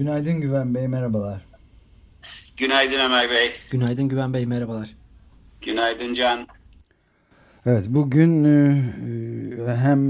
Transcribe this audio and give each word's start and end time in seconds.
Günaydın 0.00 0.40
Güven 0.40 0.74
Bey, 0.74 0.88
merhabalar. 0.88 1.46
Günaydın 2.56 3.00
Ömer 3.00 3.30
Bey. 3.30 3.52
Günaydın 3.70 4.08
Güven 4.08 4.34
Bey, 4.34 4.46
merhabalar. 4.46 4.96
Günaydın 5.60 6.14
Can. 6.14 6.46
Evet, 7.66 7.86
bugün 7.88 8.44
e, 8.44 8.82
e, 9.68 9.76
hem 9.76 10.00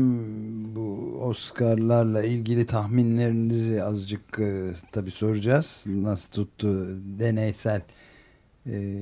bu 0.77 1.19
Oscar'larla 1.23 2.23
ilgili 2.23 2.67
tahminlerinizi 2.67 3.85
azıcık 3.85 4.39
e, 4.39 4.73
tabii 4.93 5.11
soracağız. 5.11 5.85
Nasıl 5.87 6.31
tuttu 6.31 6.87
deneysel 7.19 7.83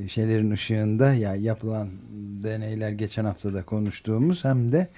şeylerin 0.09 0.50
ışığında 0.50 1.14
ya 1.14 1.34
yapılan 1.34 1.89
deneyler 2.42 2.91
geçen 2.91 3.25
hafta 3.25 3.55
da 3.55 3.64
konuştuğumuz 3.64 4.44
hem 4.44 4.72
de 4.72 4.89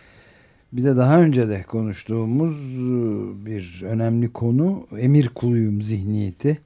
bir 0.73 0.85
de 0.85 0.97
daha 0.97 1.23
önce 1.23 1.49
de 1.49 1.63
konuştuğumuz 1.63 2.57
e, 2.57 3.47
bir 3.47 3.83
önemli 3.85 4.33
konu 4.33 4.87
emir 4.99 5.29
kuluyum 5.29 5.83
zihniyeti. 5.83 6.59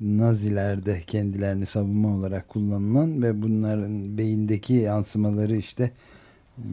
Nazilerde 0.00 1.02
kendilerini 1.06 1.66
savunma 1.66 2.16
olarak 2.16 2.48
kullanılan 2.48 3.22
ve 3.22 3.42
bunların 3.42 4.18
beyindeki 4.18 4.74
yansımaları 4.74 5.56
işte 5.56 5.90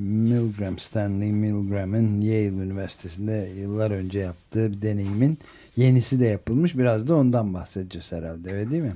Milgram, 0.02 0.78
Stanley 0.78 1.32
Milgram'ın 1.32 2.22
Yale 2.22 2.48
Üniversitesi'nde 2.48 3.50
yıllar 3.58 3.92
önce 3.92 4.20
yaptığı 4.20 4.74
bir 4.74 4.82
deneyimin 4.82 5.38
yenisi 5.76 6.20
de 6.20 6.26
yapılmış. 6.26 6.78
Biraz 6.78 7.08
da 7.08 7.16
ondan 7.16 7.54
bahsedeceğiz 7.54 8.12
herhalde 8.12 8.52
öyle 8.52 8.72
değil 8.72 8.82
mi? 8.82 8.94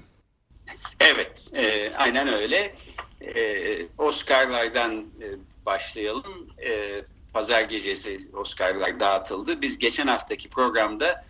Evet, 1.00 1.48
e, 1.54 1.92
aynen 1.94 2.28
öyle. 2.28 2.72
E, 3.22 3.78
Oscar'lardan 3.98 4.96
e, 4.96 5.28
başlayalım. 5.66 6.48
E, 6.70 7.02
Pazar 7.38 7.62
gecesi 7.62 8.20
Oscar'lar 8.34 9.00
dağıtıldı. 9.00 9.62
Biz 9.62 9.78
geçen 9.78 10.08
haftaki 10.08 10.50
programda 10.50 11.26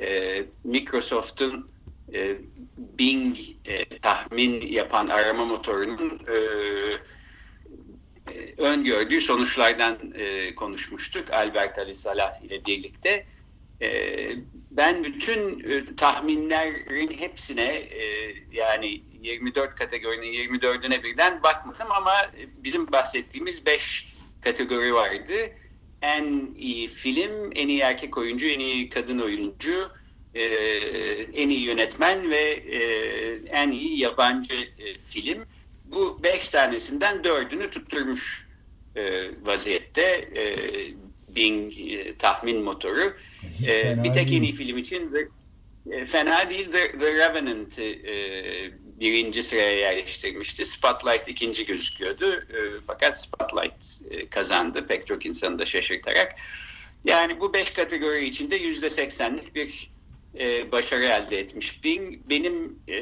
e, 0.00 0.42
Microsoft'un 0.64 1.70
e, 2.14 2.36
Bing 2.78 3.36
e, 3.64 3.98
tahmin 3.98 4.60
yapan 4.60 5.08
arama 5.08 5.44
motorunun 5.44 6.20
e, 6.28 6.34
e, 8.32 8.54
öngördüğü 8.58 9.20
sonuçlardan 9.20 9.98
e, 10.14 10.54
konuşmuştuk. 10.54 11.30
Albert 11.30 11.78
Ali 11.78 11.94
Salah 11.94 12.42
ile 12.42 12.64
birlikte. 12.64 13.26
E, 13.82 14.30
ben 14.70 15.04
bütün 15.04 15.70
e, 15.70 15.96
tahminlerin 15.96 17.10
hepsine 17.10 17.74
e, 17.74 18.34
yani 18.52 19.02
24 19.22 19.74
kategorinin 19.74 20.32
24'üne 20.32 21.02
birden 21.02 21.42
bakmadım 21.42 21.88
ama 21.96 22.12
bizim 22.56 22.92
bahsettiğimiz 22.92 23.66
5 23.66 24.13
kategori 24.44 24.94
vardı. 24.94 25.34
En 26.02 26.54
iyi 26.56 26.88
film, 26.88 27.50
en 27.54 27.68
iyi 27.68 27.80
erkek 27.80 28.18
oyuncu, 28.18 28.46
en 28.46 28.58
iyi 28.58 28.88
kadın 28.88 29.18
oyuncu, 29.18 29.90
e, 30.34 30.44
en 31.34 31.48
iyi 31.48 31.60
yönetmen 31.60 32.30
ve 32.30 32.42
e, 32.52 32.80
en 33.48 33.70
iyi 33.70 33.98
yabancı 34.00 34.54
e, 34.54 34.94
film. 34.94 35.44
Bu 35.84 36.20
beş 36.22 36.50
tanesinden 36.50 37.24
dördünü 37.24 37.70
tutturmuş 37.70 38.46
e, 38.96 39.30
vaziyette 39.42 40.28
e, 40.36 40.44
Bing 41.36 41.72
e, 41.78 42.16
tahmin 42.16 42.62
motoru. 42.62 43.12
E, 43.66 44.04
bir 44.04 44.12
tek 44.12 44.32
en 44.32 44.42
iyi 44.42 44.52
film 44.52 44.78
için 44.78 45.12
de, 45.12 45.28
e, 45.90 46.06
fena 46.06 46.50
değil 46.50 46.72
The, 46.72 46.92
The 46.98 47.12
Revenant 47.12 47.78
e, 47.78 47.84
birinci 49.00 49.42
sıraya 49.42 49.72
yerleştirmişti. 49.72 50.66
Spotlight 50.66 51.28
ikinci 51.28 51.66
gözüküyordu. 51.66 52.32
E, 52.32 52.80
fakat 52.86 53.20
Spotlight 53.20 54.00
e, 54.10 54.28
kazandı 54.28 54.86
pek 54.86 55.06
çok 55.06 55.26
insanı 55.26 55.58
da 55.58 55.66
şaşırtarak. 55.66 56.34
Yani 57.04 57.40
bu 57.40 57.54
beş 57.54 57.70
kategori 57.70 58.26
içinde 58.26 58.56
yüzde 58.56 58.90
seksenlik 58.90 59.54
bir 59.54 59.90
e, 60.38 60.72
başarı 60.72 61.04
elde 61.04 61.38
etmiş. 61.38 61.84
Benim 62.30 62.78
e, 62.88 62.94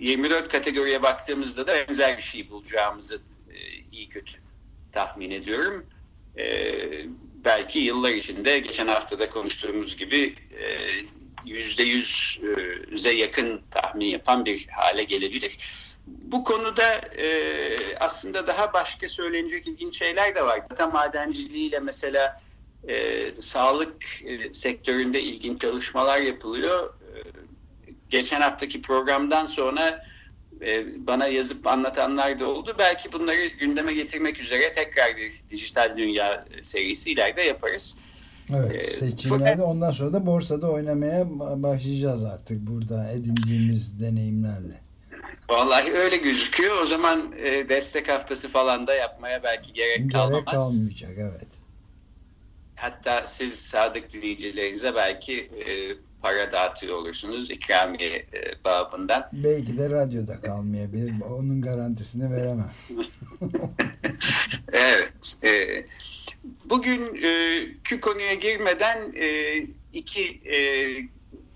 24 0.00 0.52
kategoriye 0.52 1.02
baktığımızda 1.02 1.66
da 1.66 1.74
benzer 1.74 2.16
bir 2.16 2.22
şey 2.22 2.50
bulacağımızı 2.50 3.18
iyi 3.92 4.08
kötü 4.08 4.32
tahmin 4.92 5.30
ediyorum. 5.30 5.86
Belki 7.44 7.78
yıllar 7.78 8.10
içinde 8.10 8.58
geçen 8.58 8.86
haftada 8.86 9.28
konuştuğumuz 9.30 9.96
gibi 9.96 10.34
yüzde 11.46 11.82
yüze 11.82 13.10
yakın 13.10 13.62
tahmin 13.70 14.06
yapan 14.06 14.44
bir 14.44 14.66
hale 14.66 15.04
gelebilir. 15.04 15.58
Bu 16.06 16.44
konuda 16.44 16.94
e, 17.18 17.96
aslında 18.00 18.46
daha 18.46 18.72
başka 18.72 19.08
söylenecek 19.08 19.66
ilginç 19.66 19.98
şeyler 19.98 20.34
de 20.34 20.44
var. 20.44 20.70
Data 20.70 20.86
madenciliğiyle 20.86 21.80
mesela 21.80 22.40
e, 22.88 23.26
sağlık 23.40 24.04
e, 24.24 24.52
sektöründe 24.52 25.22
ilginç 25.22 25.60
çalışmalar 25.60 26.18
yapılıyor. 26.18 26.94
E, 27.14 27.18
geçen 28.10 28.40
haftaki 28.40 28.82
programdan 28.82 29.44
sonra 29.44 30.04
e, 30.60 31.06
bana 31.06 31.26
yazıp 31.26 31.66
anlatanlar 31.66 32.38
da 32.38 32.46
oldu. 32.46 32.74
Belki 32.78 33.12
bunları 33.12 33.46
gündeme 33.46 33.92
getirmek 33.92 34.40
üzere 34.40 34.72
tekrar 34.72 35.16
bir 35.16 35.32
dijital 35.50 35.96
dünya 35.96 36.46
serisi 36.62 37.10
ileride 37.10 37.42
yaparız. 37.42 37.98
Evet 38.54 38.82
ee, 38.82 38.94
seçimlerde 38.94 39.62
ondan 39.62 39.90
sonra 39.90 40.12
da 40.12 40.26
borsada 40.26 40.70
oynamaya 40.70 41.26
başlayacağız 41.62 42.24
artık 42.24 42.66
burada 42.66 43.10
edindiğimiz 43.10 44.00
deneyimlerle. 44.00 44.80
Vallahi 45.50 45.92
öyle 45.92 46.16
gözüküyor. 46.16 46.82
O 46.82 46.86
zaman 46.86 47.32
e, 47.38 47.68
destek 47.68 48.08
haftası 48.08 48.48
falan 48.48 48.86
da 48.86 48.94
yapmaya 48.94 49.42
belki 49.42 49.72
gerek, 49.72 49.98
gerek 49.98 50.12
kalmaz. 50.12 50.30
Gerek 50.32 50.46
kalmayacak 50.46 51.12
evet. 51.16 51.48
Hatta 52.76 53.26
siz 53.26 53.54
sadık 53.54 54.12
dinleyicilerinize 54.12 54.94
belki 54.94 55.40
e, 55.40 55.96
para 56.22 56.52
dağıtıyor 56.52 56.96
olursunuz 56.96 57.50
ikramiye 57.50 58.16
e, 58.16 58.64
babından. 58.64 59.28
Belki 59.32 59.78
de 59.78 59.90
radyoda 59.90 60.40
kalmayabilir. 60.40 61.20
Onun 61.20 61.62
garantisini 61.62 62.30
veremem. 62.30 62.70
evet. 64.72 65.36
E, 65.44 65.84
bugünkü 66.64 67.94
e, 67.94 68.00
konuya 68.00 68.34
girmeden 68.34 69.12
e, 69.14 69.56
iki 69.92 70.40
e, 70.44 70.58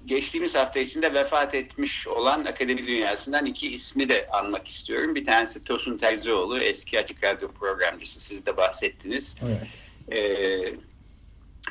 geçtiğimiz 0.07 0.55
hafta 0.55 0.81
içinde 0.81 1.15
vefat 1.15 1.55
etmiş 1.55 2.09
olan 2.09 2.45
akademi 2.45 2.87
dünyasından 2.87 3.47
iki 3.47 3.75
ismi 3.75 4.09
de 4.09 4.29
anmak 4.33 4.69
istiyorum. 4.69 5.15
Bir 5.15 5.25
tanesi 5.25 5.65
Tosun 5.65 5.99
Terzioğlu, 5.99 6.59
eski 6.59 6.99
Açık 6.99 7.25
Radyo 7.25 7.53
programcısı. 7.53 8.21
Siz 8.21 8.47
de 8.47 8.57
bahsettiniz. 8.57 9.37
Evet. 9.47 9.67
E, 10.09 10.21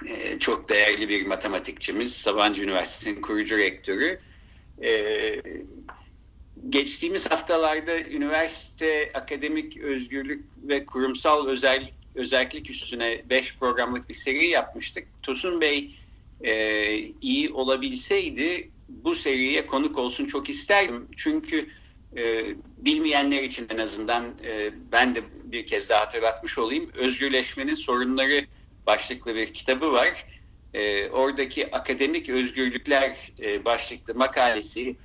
e, 0.08 0.40
çok 0.40 0.69
değerli 0.69 1.09
bir 1.09 1.25
matematikçimiz, 1.25 2.16
Sabancı 2.16 2.63
Üniversitesi'nin 2.63 3.22
kurucu 3.22 3.58
rektörü. 3.58 4.19
E, 4.84 5.41
geçtiğimiz 6.70 7.32
haftalarda 7.32 7.99
üniversite 7.99 9.11
akademik 9.14 9.78
özgürlük 9.78 10.46
ve 10.64 10.85
kurumsal 10.85 11.47
özellik, 11.47 11.93
özellik 12.19 12.69
üstüne 12.69 13.23
beş 13.29 13.57
programlık 13.57 14.09
bir 14.09 14.13
seri 14.13 14.47
yapmıştık. 14.47 15.07
Tosun 15.21 15.61
Bey 15.61 15.95
e, 16.41 16.93
iyi 17.21 17.51
olabilseydi 17.53 18.69
bu 18.89 19.16
seriye 19.16 19.66
konuk 19.66 19.97
olsun 19.97 20.25
çok 20.25 20.49
isterdim. 20.49 21.07
Çünkü 21.17 21.69
e, 22.17 22.45
bilmeyenler 22.77 23.43
için 23.43 23.67
en 23.69 23.77
azından 23.77 24.37
e, 24.43 24.71
ben 24.91 25.16
de 25.16 25.23
bir 25.43 25.66
kez 25.66 25.89
daha 25.89 26.01
hatırlatmış 26.01 26.57
olayım. 26.57 26.91
Özgürleşmenin 26.95 27.75
sorunları 27.75 28.47
başlıklı 28.87 29.35
bir 29.35 29.53
kitabı 29.53 29.91
var. 29.91 30.25
E, 30.73 31.09
oradaki 31.09 31.75
akademik 31.75 32.29
özgürlükler 32.29 33.31
e, 33.39 33.66
başlıklı 33.66 34.16
makalesi 34.16 34.95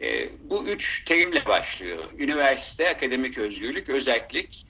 e, 0.00 0.28
bu 0.50 0.64
üç 0.64 1.04
terimle 1.04 1.46
başlıyor. 1.46 2.04
Üniversite, 2.18 2.90
akademik 2.90 3.38
özgürlük, 3.38 3.88
özellik. 3.88 4.64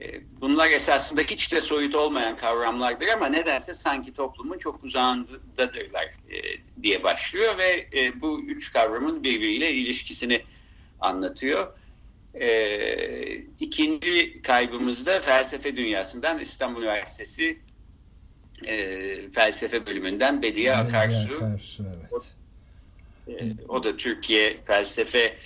E, 0.00 0.20
bunlar 0.40 0.70
esasında 0.70 1.20
hiç 1.20 1.52
de 1.52 1.60
soyut 1.60 1.94
olmayan 1.94 2.36
kavramlardır 2.36 3.08
ama 3.08 3.26
nedense 3.26 3.74
sanki 3.74 4.12
toplumun 4.12 4.58
çok 4.58 4.84
uzağındadırlar 4.84 6.04
e, 6.04 6.38
diye 6.82 7.02
başlıyor 7.02 7.58
ve 7.58 7.88
e, 7.94 8.20
bu 8.20 8.40
üç 8.40 8.72
kavramın 8.72 9.22
birbiriyle 9.22 9.72
ilişkisini 9.72 10.42
anlatıyor. 11.00 11.78
İkinci 13.60 14.42
kaybımızda 14.42 15.20
felsefe 15.20 15.76
dünyasından 15.76 16.38
İstanbul 16.38 16.82
Üniversitesi 16.82 17.58
felsefe 19.32 19.86
bölümünden 19.86 20.42
Bediye 20.42 20.76
Akarsu. 20.76 21.36
Akarsu 21.36 21.84
evet. 21.96 23.52
O, 23.68 23.74
o 23.74 23.82
da 23.82 23.96
Türkiye 23.96 24.60
felsefe 24.60 25.38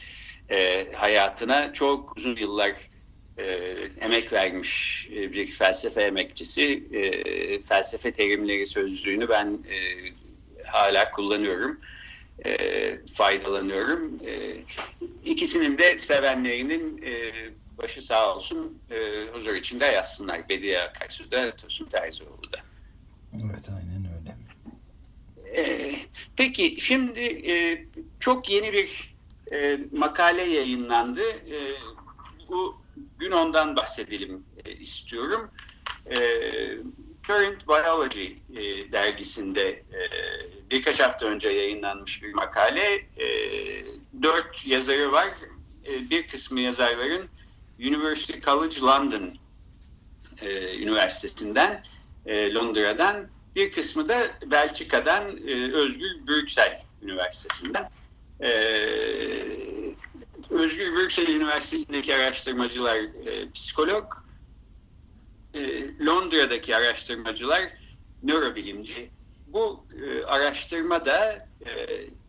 hayatına 0.94 1.72
çok 1.72 2.16
uzun 2.16 2.36
yıllar 2.36 2.76
e, 3.38 3.44
emek 4.00 4.32
vermiş 4.32 5.08
e, 5.12 5.32
bir 5.32 5.46
felsefe 5.46 6.02
emekçisi. 6.02 6.84
E, 6.92 7.62
felsefe 7.62 8.12
terimleri 8.12 8.66
sözlüğünü 8.66 9.28
ben 9.28 9.46
e, 9.46 9.76
hala 10.64 11.10
kullanıyorum. 11.10 11.80
E, 12.44 12.98
faydalanıyorum. 13.06 14.20
E, 14.26 14.56
ikisinin 15.24 15.78
de 15.78 15.98
sevenlerinin 15.98 17.02
e, 17.02 17.32
başı 17.78 18.02
sağ 18.02 18.34
olsun 18.34 18.78
e, 18.90 19.26
huzur 19.32 19.54
içinde 19.54 19.84
yazsınlar. 19.84 20.48
Bediye 20.48 20.82
Akarsu 20.82 21.30
da 21.30 21.56
Tosun 21.56 21.86
Terzioğlu 21.86 22.52
da. 22.52 22.58
Evet 23.34 23.68
aynen 23.68 24.06
öyle. 24.18 24.36
E, 25.56 25.96
peki 26.36 26.76
şimdi 26.80 27.20
e, 27.50 27.86
çok 28.20 28.50
yeni 28.50 28.72
bir 28.72 29.14
e, 29.52 29.78
makale 29.92 30.42
yayınlandı. 30.42 31.30
E, 31.30 31.58
bu 32.48 32.76
gün 33.26 33.32
ondan 33.32 33.76
bahsedelim 33.76 34.44
e, 34.64 34.72
istiyorum. 34.72 35.50
E, 36.06 36.16
Current 37.26 37.68
Biology 37.68 38.26
e, 38.26 38.92
dergisinde 38.92 39.84
birkaç 40.70 41.00
hafta 41.00 41.26
önce 41.26 41.48
yayınlanmış 41.48 42.22
bir 42.22 42.34
makale. 42.34 43.06
Dört 44.22 44.66
yazarı 44.66 45.12
var. 45.12 45.34
Bir 45.84 46.26
kısmı 46.26 46.60
yazarların 46.60 47.28
University 47.78 48.38
College 48.40 48.80
London 48.80 49.38
Üniversitesi'nden, 50.78 51.84
Londra'dan, 52.28 53.28
bir 53.56 53.72
kısmı 53.72 54.08
da 54.08 54.28
Belçika'dan 54.46 55.24
Özgür 55.72 56.26
Brüksel 56.26 56.82
Üniversitesi'nden. 57.02 57.90
E, 58.40 58.50
Özgür 60.50 60.92
Brüksel 60.92 61.28
Üniversitesi'ndeki 61.28 62.14
araştırmacılar 62.14 62.96
e, 62.96 63.50
psikolog, 63.50 64.04
e, 65.54 65.60
Londra'daki 66.06 66.76
araştırmacılar 66.76 67.62
nörobilimci. 68.22 69.10
Bu 69.46 69.86
e, 70.02 70.24
araştırmada 70.24 71.48
e, 71.66 71.70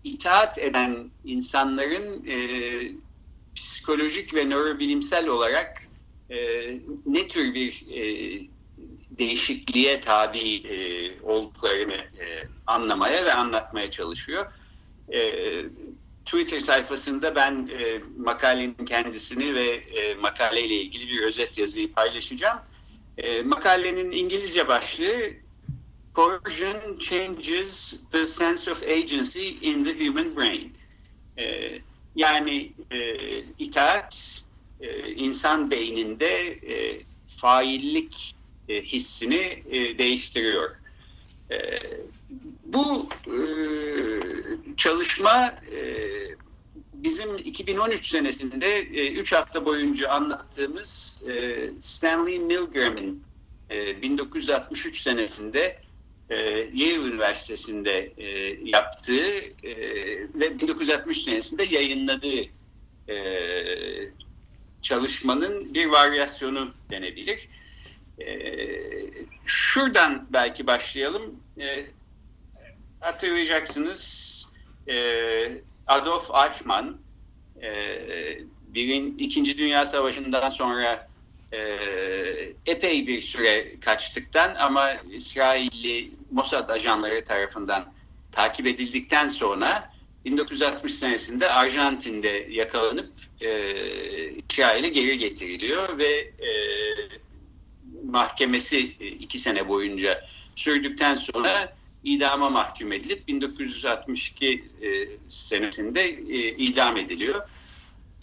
itaat 0.04 0.58
eden 0.58 1.12
insanların 1.25 2.25
e, 2.28 2.38
psikolojik 3.56 4.34
ve 4.34 4.46
nörobilimsel 4.46 5.28
olarak 5.28 5.88
e, 6.30 6.38
ne 7.06 7.28
tür 7.28 7.54
bir 7.54 7.86
e, 7.92 8.02
değişikliğe 9.12 10.02
tabi 10.02 10.56
e, 10.56 11.12
olduklarını 11.22 11.94
e, 11.94 12.48
anlamaya 12.68 13.25
ve 13.25 13.34
anlatmaya 13.34 13.92
çalışıyor. 13.92 14.52
E, 15.14 15.31
Twitter 16.27 16.59
sayfasında 16.59 17.35
ben 17.35 17.69
e, 17.79 18.00
makalenin 18.18 18.85
kendisini 18.85 19.56
ve 19.56 19.65
e, 19.69 20.15
makaleyle 20.15 20.75
ilgili 20.75 21.07
bir 21.07 21.24
özet 21.24 21.57
yazıyı 21.57 21.94
paylaşacağım. 21.94 22.59
E, 23.18 23.41
makalenin 23.41 24.12
İngilizce 24.12 24.68
başlığı 24.68 25.21
Coercion 26.15 27.00
Changes 27.00 27.94
the 28.12 28.27
Sense 28.27 28.71
of 28.71 28.83
Agency 28.83 29.50
in 29.62 29.83
the 29.83 30.07
Human 30.07 30.35
Brain. 30.35 30.74
E, 31.38 31.79
yani 32.15 32.73
e, 32.91 33.18
itaat 33.59 34.44
e, 34.81 35.12
insan 35.12 35.71
beyninde 35.71 36.47
e, 36.47 37.01
faillik 37.27 38.35
e, 38.69 38.81
hissini 38.81 39.63
e, 39.71 39.97
değiştiriyor. 39.97 40.69
E, 41.51 41.57
bu 42.65 43.09
e, 43.27 43.38
çalışma 44.77 45.56
e, 45.71 45.81
bizim 46.94 47.38
2013 47.38 48.06
senesinde 48.06 48.83
3 48.85 49.33
e, 49.33 49.35
hafta 49.35 49.65
boyunca 49.65 50.09
anlattığımız 50.09 51.24
e, 51.27 51.69
Stanley 51.79 52.39
Milgram'ın 52.39 53.24
e, 53.69 54.01
1963 54.01 55.01
senesinde 55.01 55.79
e, 56.29 56.35
Yale 56.74 56.95
Üniversitesi'nde 56.95 58.13
e, 58.18 58.57
yaptığı 58.69 59.27
e, 59.63 59.75
ve 60.33 60.59
1960 60.59 61.23
senesinde 61.23 61.63
yayınladığı 61.63 62.41
e, 63.09 63.18
çalışmanın 64.81 65.73
bir 65.73 65.85
varyasyonu 65.85 66.73
denebilir. 66.89 67.50
E, 68.19 68.27
şuradan 69.45 70.27
belki 70.30 70.68
başlayalım. 70.68 71.35
E, 71.59 71.85
hatırlayacaksınız 72.99 74.45
e, 74.89 75.61
Adolf 75.88 76.29
Eichmann 76.29 76.97
e, 77.61 77.69
birin, 78.67 79.17
İkinci 79.17 79.57
Dünya 79.57 79.85
Savaşı'ndan 79.85 80.49
sonra 80.49 81.07
e, 81.51 81.59
epey 82.65 83.07
bir 83.07 83.21
süre 83.21 83.79
kaçtıktan 83.79 84.55
ama 84.55 84.94
İsrailli 85.11 86.11
Mossad 86.31 86.69
ajanları 86.69 87.23
tarafından 87.23 87.94
takip 88.31 88.67
edildikten 88.67 89.27
sonra 89.27 89.91
1960 90.25 90.94
senesinde 90.94 91.49
Arjantin'de 91.49 92.47
yakalanıp 92.49 93.11
e, 93.41 93.49
İsrail'e 94.49 94.89
geri 94.89 95.17
getiriliyor 95.17 95.97
ve 95.97 96.11
e, 96.19 96.51
mahkemesi 98.03 98.79
iki 98.99 99.39
sene 99.39 99.67
boyunca 99.67 100.25
sürdükten 100.55 101.15
sonra 101.15 101.76
idama 102.15 102.50
mahkum 102.50 102.92
edilip 102.92 103.27
1962 103.27 104.65
e, 104.81 104.89
senesinde 105.27 106.01
e, 106.04 106.50
idam 106.50 106.98
ediliyor. 106.98 107.50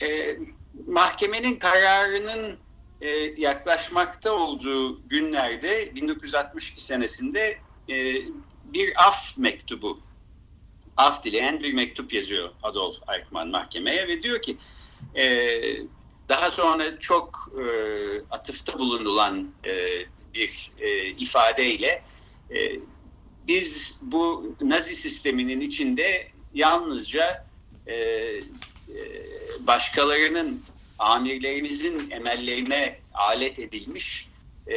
E, 0.03 0.39
mahkemenin 0.87 1.57
kararının 1.57 2.59
e, 3.01 3.09
yaklaşmakta 3.37 4.33
olduğu 4.33 5.09
günlerde 5.09 5.95
1962 5.95 6.85
senesinde 6.85 7.59
e, 7.89 8.15
bir 8.65 9.07
af 9.07 9.39
mektubu, 9.39 10.01
af 10.97 11.25
dileyen 11.25 11.61
bir 11.61 11.73
mektup 11.75 12.13
yazıyor 12.13 12.51
Adolf 12.63 12.97
Eichmann 13.15 13.51
mahkemeye 13.51 14.09
ve 14.09 14.23
diyor 14.23 14.43
ki 14.43 14.57
e, 15.17 15.51
daha 16.29 16.51
sonra 16.51 17.01
çok 17.01 17.53
e, 17.59 17.65
atıfta 18.31 18.79
bulunulan 18.79 19.51
e, 19.67 20.05
bir 20.35 20.73
e, 20.79 21.07
ifadeyle 21.07 22.03
e, 22.51 22.81
biz 23.49 24.01
bu 24.03 24.55
Nazi 24.61 24.97
sisteminin 24.97 25.61
içinde 25.61 26.29
yalnızca 26.55 27.47
e, 27.87 27.95
e, 27.95 28.41
başkalarının 29.61 30.63
amirlerimizin 30.99 32.11
emellerine 32.11 32.99
alet 33.15 33.59
edilmiş 33.59 34.29
e, 34.67 34.77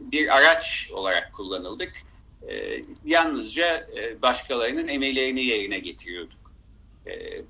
bir 0.00 0.36
araç 0.36 0.90
olarak 0.92 1.32
kullanıldık. 1.32 1.92
E, 2.48 2.82
yalnızca 3.04 3.88
e, 3.96 4.22
başkalarının 4.22 4.88
emellerini 4.88 5.44
yerine 5.44 5.78
getiriyorduk. 5.78 6.52
E, 7.06 7.42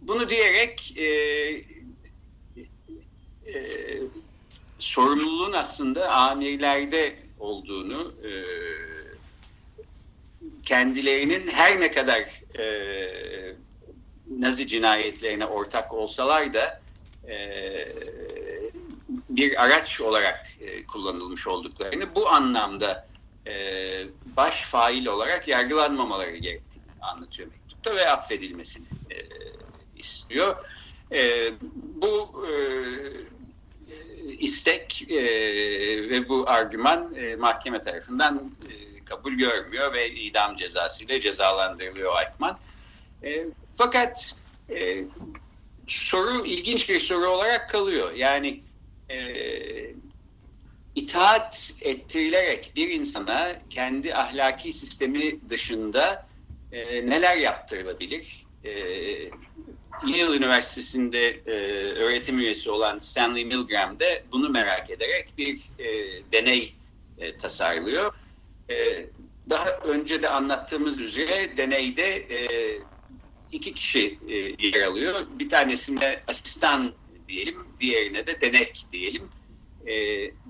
bunu 0.00 0.28
diyerek 0.28 0.94
e, 0.96 1.04
e, 3.46 4.00
sorumluluğun 4.78 5.52
aslında 5.52 6.10
amirlerde 6.10 7.16
olduğunu 7.38 8.14
e, 8.24 8.32
kendilerinin 10.62 11.48
her 11.48 11.80
ne 11.80 11.90
kadar 11.90 12.42
e, 12.58 13.56
Nazi 14.38 14.66
cinayetlerine 14.66 15.46
ortak 15.46 15.92
olsalar 15.92 16.54
da 16.54 16.80
e, 17.28 17.36
bir 19.28 19.64
araç 19.64 20.00
olarak 20.00 20.46
e, 20.60 20.86
kullanılmış 20.86 21.46
olduklarını 21.46 22.14
bu 22.14 22.28
anlamda 22.28 23.06
e, 23.46 23.54
baş 24.36 24.62
fail 24.62 25.06
olarak 25.06 25.48
yargılanmamaları 25.48 26.36
gerektiğini 26.36 26.84
anlatıyor 27.00 27.48
mektupta 27.48 27.96
ve 27.96 28.10
affedilmesini 28.10 28.86
e, 29.10 29.16
istiyor. 29.96 30.56
E, 31.12 31.52
bu 31.94 32.46
e, 32.46 32.54
istek 34.38 35.10
e, 35.10 35.22
ve 36.10 36.28
bu 36.28 36.44
argüman 36.48 37.14
e, 37.14 37.36
mahkeme 37.36 37.82
tarafından 37.82 38.52
e, 38.70 38.91
kabul 39.04 39.32
görmüyor 39.32 39.92
ve 39.92 40.10
idam 40.10 40.56
cezasıyla 40.56 41.20
cezalandırılıyor 41.20 42.12
Eichmann. 42.20 42.58
E, 43.24 43.44
fakat 43.72 44.34
e, 44.70 45.04
soru 45.86 46.46
ilginç 46.46 46.88
bir 46.88 47.00
soru 47.00 47.26
olarak 47.26 47.68
kalıyor. 47.68 48.12
Yani 48.12 48.62
e, 49.10 49.16
itaat 50.94 51.72
ettirilerek 51.80 52.72
bir 52.76 52.88
insana 52.88 53.62
kendi 53.70 54.14
ahlaki 54.14 54.72
sistemi 54.72 55.48
dışında 55.48 56.26
e, 56.72 57.06
neler 57.10 57.36
yaptırılabilir? 57.36 58.46
E, 58.64 58.70
Yale 60.06 60.36
Üniversitesi'nde 60.36 61.28
e, 61.28 61.52
öğretim 61.92 62.38
üyesi 62.38 62.70
olan 62.70 62.98
Stanley 62.98 63.44
Milgram 63.44 63.98
da 63.98 64.04
bunu 64.32 64.48
merak 64.48 64.90
ederek 64.90 65.34
bir 65.38 65.70
e, 65.78 65.86
deney 66.32 66.74
e, 67.18 67.36
tasarlıyor 67.36 68.14
e, 68.70 69.06
daha 69.50 69.70
önce 69.70 70.22
de 70.22 70.28
anlattığımız 70.28 70.98
üzere 70.98 71.56
deneyde 71.56 72.16
e, 72.16 72.38
iki 73.52 73.74
kişi 73.74 74.18
e, 74.28 74.36
yer 74.66 74.86
alıyor. 74.86 75.26
Bir 75.38 75.48
tanesine 75.48 76.20
asistan 76.26 76.92
diyelim, 77.28 77.56
diğerine 77.80 78.26
de 78.26 78.40
denek 78.40 78.86
diyelim. 78.92 79.28
E, 79.86 79.94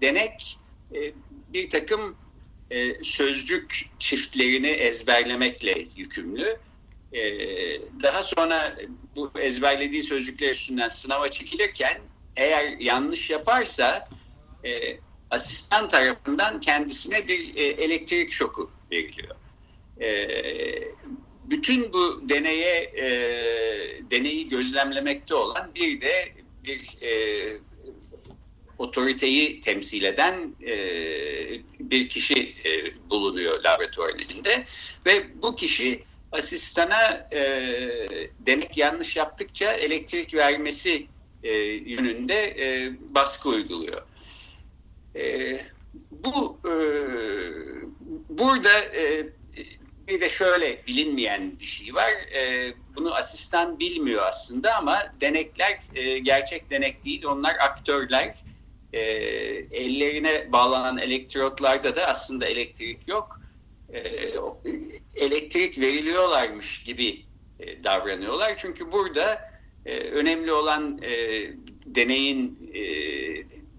denek 0.00 0.58
e, 0.94 1.12
bir 1.52 1.70
takım 1.70 2.16
e, 2.70 3.04
sözcük 3.04 3.90
çiftlerini 3.98 4.68
ezberlemekle 4.68 5.86
yükümlü. 5.96 6.58
E, 7.12 7.22
daha 8.02 8.22
sonra 8.22 8.76
bu 9.16 9.32
ezberlediği 9.38 10.02
sözcükler 10.02 10.50
üstünden 10.50 10.88
sınava 10.88 11.28
çekilirken 11.28 12.00
eğer 12.36 12.78
yanlış 12.78 13.30
yaparsa 13.30 14.08
e, 14.64 14.98
asistan 15.32 15.88
tarafından 15.88 16.60
kendisine 16.60 17.28
bir 17.28 17.56
e, 17.56 17.64
elektrik 17.64 18.32
şoku 18.32 18.70
veriliyor. 18.92 19.36
E, 20.00 20.28
bütün 21.44 21.92
bu 21.92 22.28
deneye 22.28 22.80
e, 22.80 23.06
deneyi 24.10 24.48
gözlemlemekte 24.48 25.34
olan 25.34 25.70
bir 25.74 26.00
de 26.00 26.32
bir 26.64 26.98
e, 27.02 27.12
otoriteyi 28.78 29.60
temsil 29.60 30.02
eden 30.02 30.54
e, 30.66 30.74
bir 31.80 32.08
kişi 32.08 32.54
e, 32.64 32.70
bulunuyor 33.10 33.62
laboratuvarın 33.64 34.18
içinde 34.18 34.64
ve 35.06 35.42
bu 35.42 35.56
kişi 35.56 36.02
asistana 36.32 37.28
e, 37.32 37.40
denek 38.40 38.76
yanlış 38.76 39.16
yaptıkça 39.16 39.72
elektrik 39.72 40.34
vermesi 40.34 41.06
e, 41.42 41.52
yönünde 41.86 42.54
e, 42.58 42.92
baskı 43.14 43.48
uyguluyor. 43.48 44.02
E, 45.16 45.58
bu 46.10 46.58
e, 46.64 46.72
burada 48.28 48.80
e, 48.80 49.26
bir 50.08 50.20
de 50.20 50.28
şöyle 50.28 50.86
bilinmeyen 50.86 51.60
bir 51.60 51.64
şey 51.64 51.94
var. 51.94 52.10
E, 52.10 52.74
bunu 52.96 53.14
asistan 53.14 53.78
bilmiyor 53.78 54.22
aslında 54.22 54.76
ama 54.76 55.02
denekler 55.20 55.78
e, 55.94 56.18
gerçek 56.18 56.70
denek 56.70 57.04
değil. 57.04 57.24
Onlar 57.26 57.54
aktörler. 57.54 58.34
E, 58.92 59.00
ellerine 59.70 60.52
bağlanan 60.52 60.98
elektrotlarda 60.98 61.96
da 61.96 62.06
aslında 62.06 62.46
elektrik 62.46 63.08
yok. 63.08 63.40
E, 63.92 64.00
elektrik 65.16 65.80
veriliyorlarmış 65.80 66.82
gibi 66.82 67.24
e, 67.60 67.84
davranıyorlar. 67.84 68.58
Çünkü 68.58 68.92
burada 68.92 69.52
e, 69.86 69.98
önemli 69.98 70.52
olan 70.52 71.00
e, 71.02 71.10
deneyin 71.86 72.70
e, 72.74 72.82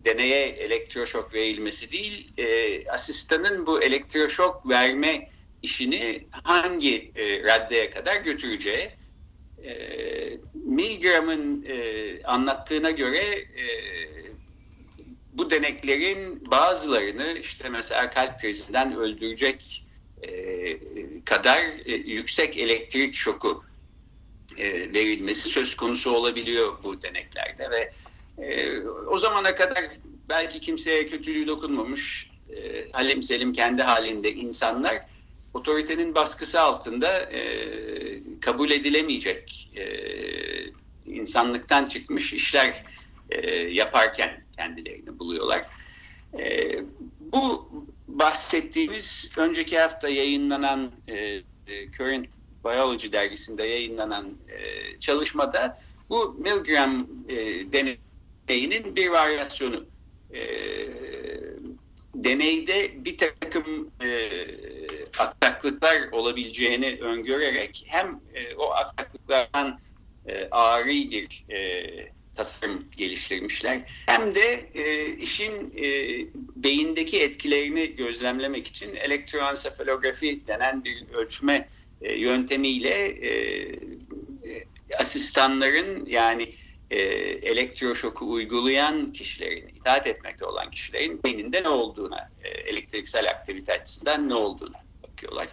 deneye 0.06 0.48
elektroşok 0.48 1.34
verilmesi 1.34 1.92
değil, 1.92 2.32
e, 2.38 2.88
asistanın 2.90 3.66
bu 3.66 3.82
elektroşok 3.82 4.70
verme 4.70 5.30
işini 5.62 6.28
hangi 6.32 7.12
e, 7.16 7.44
raddeye 7.44 7.90
kadar 7.90 8.16
götüreceği. 8.16 8.92
E, 9.64 9.74
Milgram'ın 10.54 11.66
e, 11.68 12.24
anlattığına 12.24 12.92
göre 12.92 13.26
e, 13.36 13.66
bu 15.34 15.50
deneklerin 15.50 16.52
bazılarını 16.52 17.38
işte 17.42 17.70
mesela 17.70 18.10
kalp 18.10 18.40
krizinden 18.40 18.96
öldürecek 18.96 19.86
e, 20.22 20.80
kadar 21.26 21.60
e, 21.86 21.92
yüksek 21.94 22.58
elektrik 22.58 23.16
şoku 23.16 23.64
e, 24.58 24.94
verilmesi 24.94 25.50
söz 25.50 25.76
konusu 25.76 26.12
olabiliyor 26.12 26.84
bu 26.84 27.02
deneklerde 27.02 27.72
ve 27.72 27.94
e, 28.38 28.80
o 28.88 29.18
zamana 29.18 29.56
kadar 29.56 29.86
belki 30.30 30.60
kimseye 30.60 31.08
kötülüğü 31.08 31.48
dokunmamış 31.48 32.32
e, 32.56 32.92
halim 32.92 33.24
selim 33.24 33.54
kendi 33.54 33.82
halinde 33.82 34.34
insanlar 34.34 35.06
otoritenin 35.54 36.16
baskısı 36.16 36.62
altında 36.62 37.20
e, 37.20 37.40
kabul 38.42 38.72
edilemeyecek 38.72 39.72
e, 39.76 39.86
insanlıktan 41.06 41.86
çıkmış 41.86 42.34
işler 42.34 42.84
e, 43.30 43.52
yaparken 43.56 44.44
kendilerini 44.58 45.20
buluyorlar. 45.20 45.66
E, 46.40 46.76
bu 47.20 47.70
bahsettiğimiz 48.08 49.32
önceki 49.38 49.80
hafta 49.80 50.10
yayınlanan 50.10 50.92
e, 51.08 51.44
Current 51.98 52.28
Biology 52.66 53.12
dergisinde 53.12 53.64
yayınlanan 53.64 54.38
e, 54.50 55.00
çalışmada 55.00 55.80
bu 56.10 56.36
Milgram 56.40 57.08
e, 57.30 57.72
deneyinin 58.50 58.96
bir 58.96 59.10
varyasyonu. 59.10 59.86
E, 60.34 60.42
deneyde 62.16 63.06
bir 63.06 63.18
takım 63.18 63.92
e, 64.02 64.30
aksaklıklar 65.20 66.12
olabileceğini 66.12 66.98
öngörerek 67.02 67.84
hem 67.88 68.20
e, 68.34 68.56
o 68.56 68.72
aksaklıklardan 68.72 69.80
e, 70.28 70.48
ağrı 70.52 70.90
bir 70.90 71.46
e, 71.50 71.84
tasarım 72.36 72.88
geliştirmişler. 72.98 73.80
Hem 74.06 74.36
de 74.36 74.70
e, 74.74 75.06
işin 75.16 75.74
e, 75.78 75.88
beyindeki 76.56 77.22
etkilerini 77.22 77.96
gözlemlemek 77.96 78.68
için 78.68 78.96
elektroensefalografi 78.96 80.48
denen 80.48 80.84
bir 80.84 81.08
ölçme 81.14 81.70
e, 82.02 82.14
yöntemiyle 82.14 83.06
e, 83.06 83.30
e, 84.50 84.66
asistanların 85.00 86.06
yani 86.06 86.54
e, 86.94 87.00
elektroşoku 87.50 88.32
uygulayan 88.32 89.14
kişilerin, 89.14 89.68
itaat 89.68 90.08
etmekte 90.08 90.46
olan 90.46 90.72
kişilerin 90.72 91.24
beyninde 91.24 91.64
ne 91.64 91.70
olduğuna, 91.70 92.30
e, 92.44 92.50
elektriksel 92.50 93.30
aktivite 93.30 93.74
açısından 93.74 94.30
ne 94.30 94.34
olduğuna 94.34 94.84
bakıyorlar. 95.04 95.48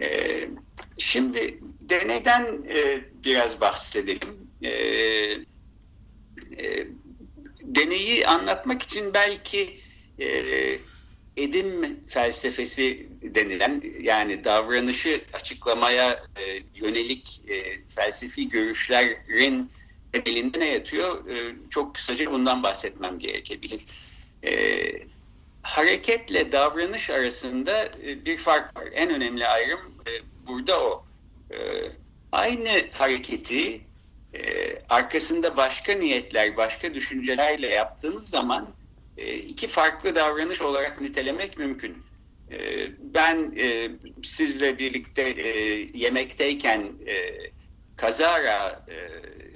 E, 0.00 0.48
şimdi 0.98 1.58
deneyden 1.80 2.64
e, 2.68 3.04
biraz 3.24 3.60
bahsedelim. 3.60 4.50
E, 4.62 4.70
e, 6.58 6.86
deneyi 7.62 8.26
anlatmak 8.26 8.82
için 8.82 9.14
belki 9.14 9.80
e, 10.20 10.28
edim 11.36 12.00
felsefesi 12.06 13.08
denilen 13.22 13.82
yani 14.00 14.44
davranışı 14.44 15.24
açıklamaya 15.32 16.12
e, 16.12 16.62
yönelik 16.74 17.42
e, 17.48 17.80
felsefi 17.88 18.48
görüşlerin 18.48 19.70
temelinde 20.12 20.60
ne 20.60 20.68
yatıyor? 20.68 21.28
E, 21.28 21.54
çok 21.70 21.94
kısaca 21.94 22.32
bundan 22.32 22.62
bahsetmem 22.62 23.18
gerekebilir. 23.18 23.86
E, 24.44 24.52
hareketle 25.62 26.52
davranış 26.52 27.10
arasında 27.10 27.84
e, 27.84 28.24
bir 28.24 28.36
fark 28.36 28.76
var. 28.76 28.88
En 28.92 29.10
önemli 29.10 29.46
ayrım 29.46 29.80
e, 29.80 30.10
burada 30.46 30.80
o. 30.80 31.04
E, 31.50 31.56
aynı 32.32 32.68
hareketi 32.92 33.80
e, 34.34 34.74
arkasında 34.88 35.56
başka 35.56 35.92
niyetler, 35.92 36.56
başka 36.56 36.94
düşüncelerle 36.94 37.66
yaptığımız 37.66 38.28
zaman 38.28 38.74
iki 39.46 39.68
farklı 39.68 40.14
davranış 40.14 40.62
olarak 40.62 41.00
nitelemek 41.00 41.58
mümkün. 41.58 42.04
Ben 42.98 43.54
sizle 44.22 44.78
birlikte 44.78 45.22
yemekteyken 45.94 46.92
kazara 47.96 48.86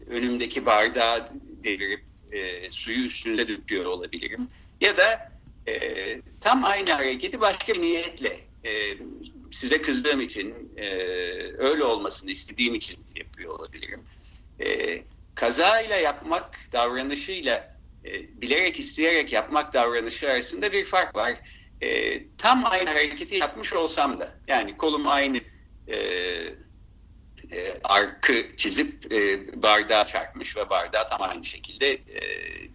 önümdeki 0.07 0.67
bardağı 0.67 1.29
devirip 1.65 2.05
e, 2.33 2.71
suyu 2.71 3.05
üstünde 3.05 3.49
döküyor 3.49 3.85
olabilirim. 3.85 4.49
Ya 4.81 4.97
da 4.97 5.33
e, 5.69 6.21
tam 6.41 6.65
aynı 6.65 6.93
hareketi 6.93 7.41
başka 7.41 7.75
bir 7.75 7.81
niyetle 7.81 8.41
e, 8.65 8.99
size 9.51 9.81
kızdığım 9.81 10.21
için, 10.21 10.73
e, 10.77 10.87
öyle 11.59 11.85
olmasını 11.85 12.31
istediğim 12.31 12.75
için 12.75 12.99
yapıyor 13.17 13.59
olabilirim. 13.59 14.01
E, 14.61 15.03
kazayla 15.35 15.97
yapmak 15.97 16.59
davranışıyla 16.73 17.77
e, 18.05 18.41
bilerek 18.41 18.81
isteyerek 18.81 19.33
yapmak 19.33 19.73
davranışı 19.73 20.31
arasında 20.31 20.73
bir 20.73 20.85
fark 20.85 21.15
var. 21.15 21.35
E, 21.81 22.23
tam 22.39 22.65
aynı 22.67 22.91
hareketi 22.91 23.37
yapmış 23.37 23.73
olsam 23.73 24.21
da 24.21 24.35
yani 24.49 24.77
kolum 24.77 25.09
aynı 25.09 25.41
e, 25.89 25.97
e, 27.53 27.81
arkı 27.85 28.57
çizip 28.57 29.13
e, 29.13 29.63
bardağa 29.63 30.07
çarpmış 30.07 30.57
ve 30.57 30.71
bardağı 30.71 31.09
tam 31.09 31.23
aynı 31.23 31.45
şekilde 31.45 31.93
e, 31.93 32.21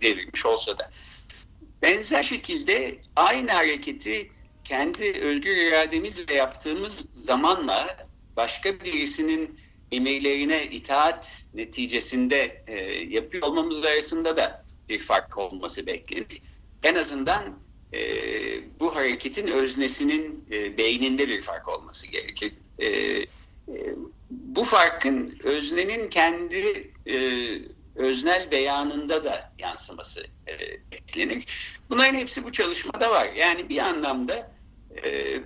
devirmiş 0.02 0.46
olsa 0.46 0.78
da. 0.78 0.92
Benzer 1.82 2.24
şekilde 2.24 3.00
aynı 3.16 3.52
hareketi 3.52 4.32
kendi 4.64 5.12
özgür 5.22 5.58
irademizle 5.58 6.34
yaptığımız 6.34 7.10
zamanla 7.16 8.08
başka 8.36 8.80
birisinin 8.82 9.60
emirlerine 9.92 10.66
itaat 10.66 11.46
neticesinde 11.54 12.64
e, 12.68 12.76
yapıyor 12.94 13.44
olmamız 13.44 13.86
arasında 13.86 14.38
da 14.38 14.66
bir 14.90 15.00
fark 15.00 15.38
olması 15.38 15.88
beklenir. 15.88 16.42
En 16.84 16.96
azından 16.96 17.60
e, 17.94 18.00
bu 18.80 18.96
hareketin 18.96 19.48
öznesinin 19.48 20.46
e, 20.52 20.78
beyninde 20.78 21.28
bir 21.28 21.42
fark 21.42 21.68
olması 21.68 22.08
gerekir. 22.08 22.54
E, 22.80 22.88
e, 22.88 23.28
bu 24.30 24.64
farkın 24.64 25.40
öznenin 25.44 26.10
kendi 26.10 26.92
e, 27.08 27.18
öznel 27.96 28.52
beyanında 28.52 29.24
da 29.24 29.52
yansıması 29.60 30.24
e, 30.48 30.60
beklenir. 30.92 31.46
Bunların 31.90 32.18
hepsi 32.18 32.44
bu 32.44 32.52
çalışmada 32.52 33.10
var. 33.10 33.30
Yani 33.34 33.70
bir 33.70 33.78
anlamda 33.78 34.52
e, 35.04 35.40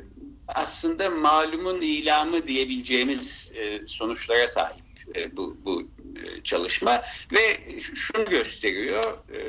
aslında 0.47 1.09
malumun 1.09 1.81
ilamı 1.81 2.47
diyebileceğimiz 2.47 3.51
e, 3.55 3.87
sonuçlara 3.87 4.47
sahip 4.47 4.83
e, 5.15 5.37
bu, 5.37 5.57
bu 5.65 5.81
e, 6.15 6.43
çalışma 6.43 7.03
ve 7.31 7.59
şunu 7.81 8.25
gösteriyor 8.25 9.03
e, 9.33 9.39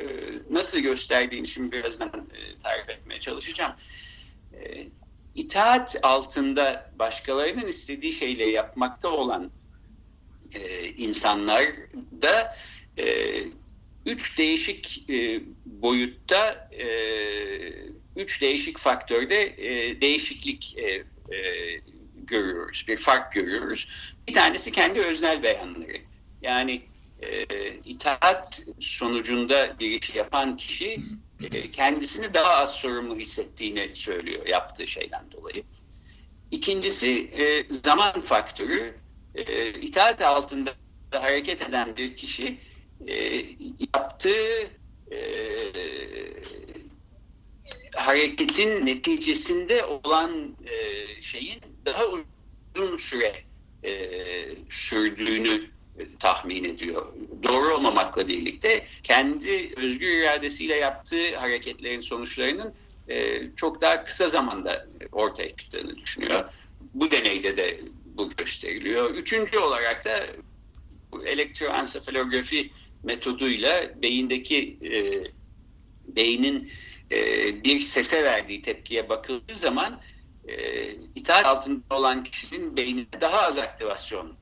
nasıl 0.50 0.78
gösterdiğini 0.78 1.46
şimdi 1.46 1.72
birazdan 1.72 2.08
e, 2.08 2.58
tarif 2.58 2.88
etmeye 2.88 3.20
çalışacağım 3.20 3.72
e, 4.52 4.86
itaat 5.34 5.96
altında 6.02 6.90
başkalarının 6.98 7.66
istediği 7.66 8.12
şeyleri 8.12 8.50
yapmakta 8.50 9.08
olan 9.08 9.50
e, 10.54 10.88
insanlar 10.88 11.64
da 12.22 12.56
e, 12.98 13.34
üç 14.06 14.38
değişik 14.38 15.10
e, 15.10 15.40
boyutta 15.66 16.68
e, 16.72 16.86
üç 18.16 18.42
değişik 18.42 18.78
faktörde 18.78 19.42
e, 19.42 20.00
değişiklik 20.00 20.78
e, 20.78 20.90
e, 21.36 21.80
görüyoruz, 22.16 22.84
bir 22.88 22.96
fark 22.96 23.32
görüyoruz. 23.32 23.88
Bir 24.28 24.32
tanesi 24.32 24.72
kendi 24.72 25.00
öznel 25.00 25.42
beyanları. 25.42 25.96
Yani 26.42 26.82
e, 27.22 27.44
itaat 27.74 28.66
sonucunda 28.80 29.76
bir 29.80 30.02
iş 30.02 30.14
yapan 30.14 30.56
kişi 30.56 31.00
kendisini 31.72 32.34
daha 32.34 32.56
az 32.56 32.74
sorumlu 32.74 33.16
hissettiğini 33.16 33.90
söylüyor 33.94 34.46
yaptığı 34.46 34.86
şeyden 34.86 35.30
dolayı. 35.32 35.62
İkincisi 36.50 37.30
e, 37.32 37.72
zaman 37.72 38.20
faktörü. 38.20 38.94
E, 39.34 39.70
itaat 39.80 40.22
altında 40.22 40.74
hareket 41.10 41.68
eden 41.68 41.96
bir 41.96 42.16
kişi 42.16 42.60
e, 43.06 43.44
yaptığı 43.94 44.70
e, 45.10 45.18
hareketin 47.96 48.86
neticesinde 48.86 49.84
olan 49.84 50.56
e, 50.66 51.06
şeyin 51.22 51.60
daha 51.86 52.04
uzun 52.06 52.96
süre 52.96 53.34
e, 53.84 54.10
sürdüğünü 54.70 55.73
tahmin 56.18 56.64
ediyor. 56.64 57.12
Doğru 57.42 57.74
olmamakla 57.74 58.28
birlikte 58.28 58.84
kendi 59.02 59.72
özgür 59.76 60.08
iradesiyle 60.08 60.76
yaptığı 60.76 61.36
hareketlerin 61.36 62.00
sonuçlarının 62.00 62.74
e, 63.08 63.42
çok 63.56 63.80
daha 63.80 64.04
kısa 64.04 64.28
zamanda 64.28 64.86
ortaya 65.12 65.56
çıktığını 65.56 65.96
düşünüyor. 65.96 66.44
Bu 66.94 67.10
deneyde 67.10 67.56
de 67.56 67.80
bu 68.04 68.30
gösteriliyor. 68.30 69.10
Üçüncü 69.10 69.58
olarak 69.58 70.04
da 70.04 70.26
elektroensefalografi 71.24 72.70
metoduyla 73.02 74.02
beyindeki 74.02 74.78
e, 74.82 75.00
beynin 76.16 76.70
e, 77.10 77.64
bir 77.64 77.80
sese 77.80 78.24
verdiği 78.24 78.62
tepkiye 78.62 79.08
bakıldığı 79.08 79.54
zaman 79.54 80.00
e, 80.48 80.84
itaat 81.14 81.46
altında 81.46 81.96
olan 81.96 82.24
kişinin 82.24 82.76
beyninde 82.76 83.20
daha 83.20 83.40
az 83.40 83.58
aktivasyon 83.58 84.36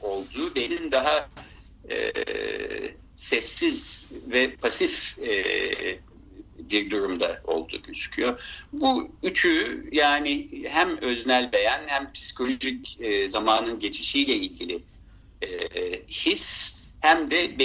olduğu, 0.00 0.54
beynin 0.54 0.92
daha 0.92 1.28
e, 1.90 2.12
sessiz 3.14 4.10
ve 4.26 4.56
pasif 4.56 5.18
e, 5.18 5.44
bir 6.58 6.90
durumda 6.90 7.40
olduğu 7.44 7.82
gözüküyor. 7.82 8.40
Bu 8.72 9.08
üçü 9.22 9.84
yani 9.92 10.48
hem 10.68 10.98
öznel 10.98 11.52
beyan 11.52 11.80
hem 11.86 12.12
psikolojik 12.12 12.98
e, 13.00 13.28
zamanın 13.28 13.78
geçişiyle 13.78 14.34
ilgili 14.34 14.82
e, 15.42 15.48
his 16.08 16.76
hem 17.00 17.30
de 17.30 17.58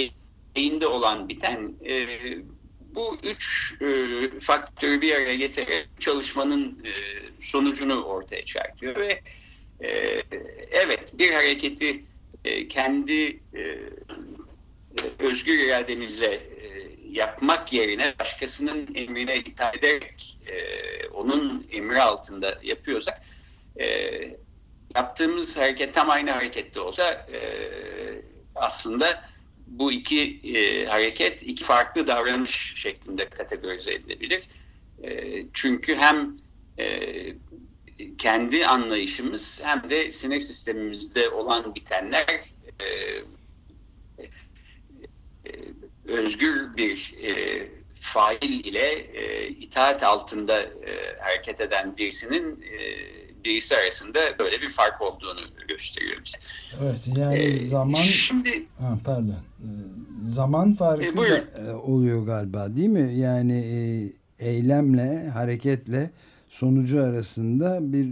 beyinde 0.56 0.86
olan 0.86 1.28
biten 1.28 1.72
e, 1.88 2.06
bu 2.94 3.18
üç 3.22 3.74
e, 3.80 3.86
faktörü 4.40 5.00
bir 5.00 5.14
araya 5.14 5.36
getirerek 5.36 5.88
çalışmanın 5.98 6.84
e, 6.84 6.92
sonucunu 7.40 8.02
ortaya 8.02 8.44
çıkartıyor 8.44 8.96
ve 8.96 9.20
e, 9.80 10.22
evet 10.70 11.18
bir 11.18 11.32
hareketi 11.32 12.04
e, 12.44 12.68
kendi 12.68 13.40
e, 13.54 13.78
özgür 15.18 15.58
irademizle 15.58 16.34
e, 16.34 16.88
yapmak 17.10 17.72
yerine 17.72 18.14
başkasının 18.18 18.88
emrine 18.94 19.36
itaat 19.36 19.76
ederek 19.76 20.38
onun 21.14 21.66
emri 21.72 22.02
altında 22.02 22.58
yapıyorsak 22.62 23.20
yaptığımız 24.94 25.56
hareket 25.56 25.94
tam 25.94 26.10
aynı 26.10 26.30
harekette 26.30 26.80
olsa 26.80 27.26
aslında 28.54 29.24
bu 29.66 29.92
iki 29.92 30.86
hareket 30.88 31.42
iki 31.42 31.64
farklı 31.64 32.06
davranış 32.06 32.72
şeklinde 32.76 33.28
kategorize 33.28 33.92
edilebilir. 33.94 34.48
Çünkü 35.52 35.96
hem 35.96 36.36
kendi 38.18 38.66
anlayışımız 38.66 39.60
hem 39.64 39.90
de 39.90 40.12
sinir 40.12 40.40
sistemimizde 40.40 41.28
olan 41.28 41.74
bitenler 41.74 42.40
e, 42.80 42.86
e, 45.44 45.52
özgür 46.04 46.76
bir 46.76 47.14
e, 47.22 47.62
fail 47.94 48.64
ile 48.64 48.88
e, 48.90 49.48
itaat 49.48 50.02
altında 50.02 50.62
e, 50.62 51.18
hareket 51.20 51.60
eden 51.60 51.96
birisinin 51.96 52.62
e, 52.62 52.78
birisi 53.44 53.76
arasında 53.76 54.18
böyle 54.38 54.60
bir 54.60 54.68
fark 54.68 55.02
olduğunu 55.02 55.40
gösteriyor 55.68 56.16
bize. 56.24 56.38
Evet 56.82 57.16
yani 57.18 57.38
ee, 57.38 57.68
zaman 57.68 58.00
şimdi 58.00 58.66
ha, 58.78 58.98
pardon 59.04 59.28
ee, 59.30 59.66
zaman 60.30 60.72
farkı 60.72 61.04
e, 61.04 61.16
da 61.16 61.36
e, 61.36 61.72
oluyor 61.72 62.26
galiba 62.26 62.76
değil 62.76 62.88
mi? 62.88 63.14
Yani 63.14 63.58
e, 63.58 63.78
eylemle 64.48 65.28
hareketle 65.28 66.10
sonucu 66.56 67.02
arasında 67.02 67.92
bir 67.92 68.08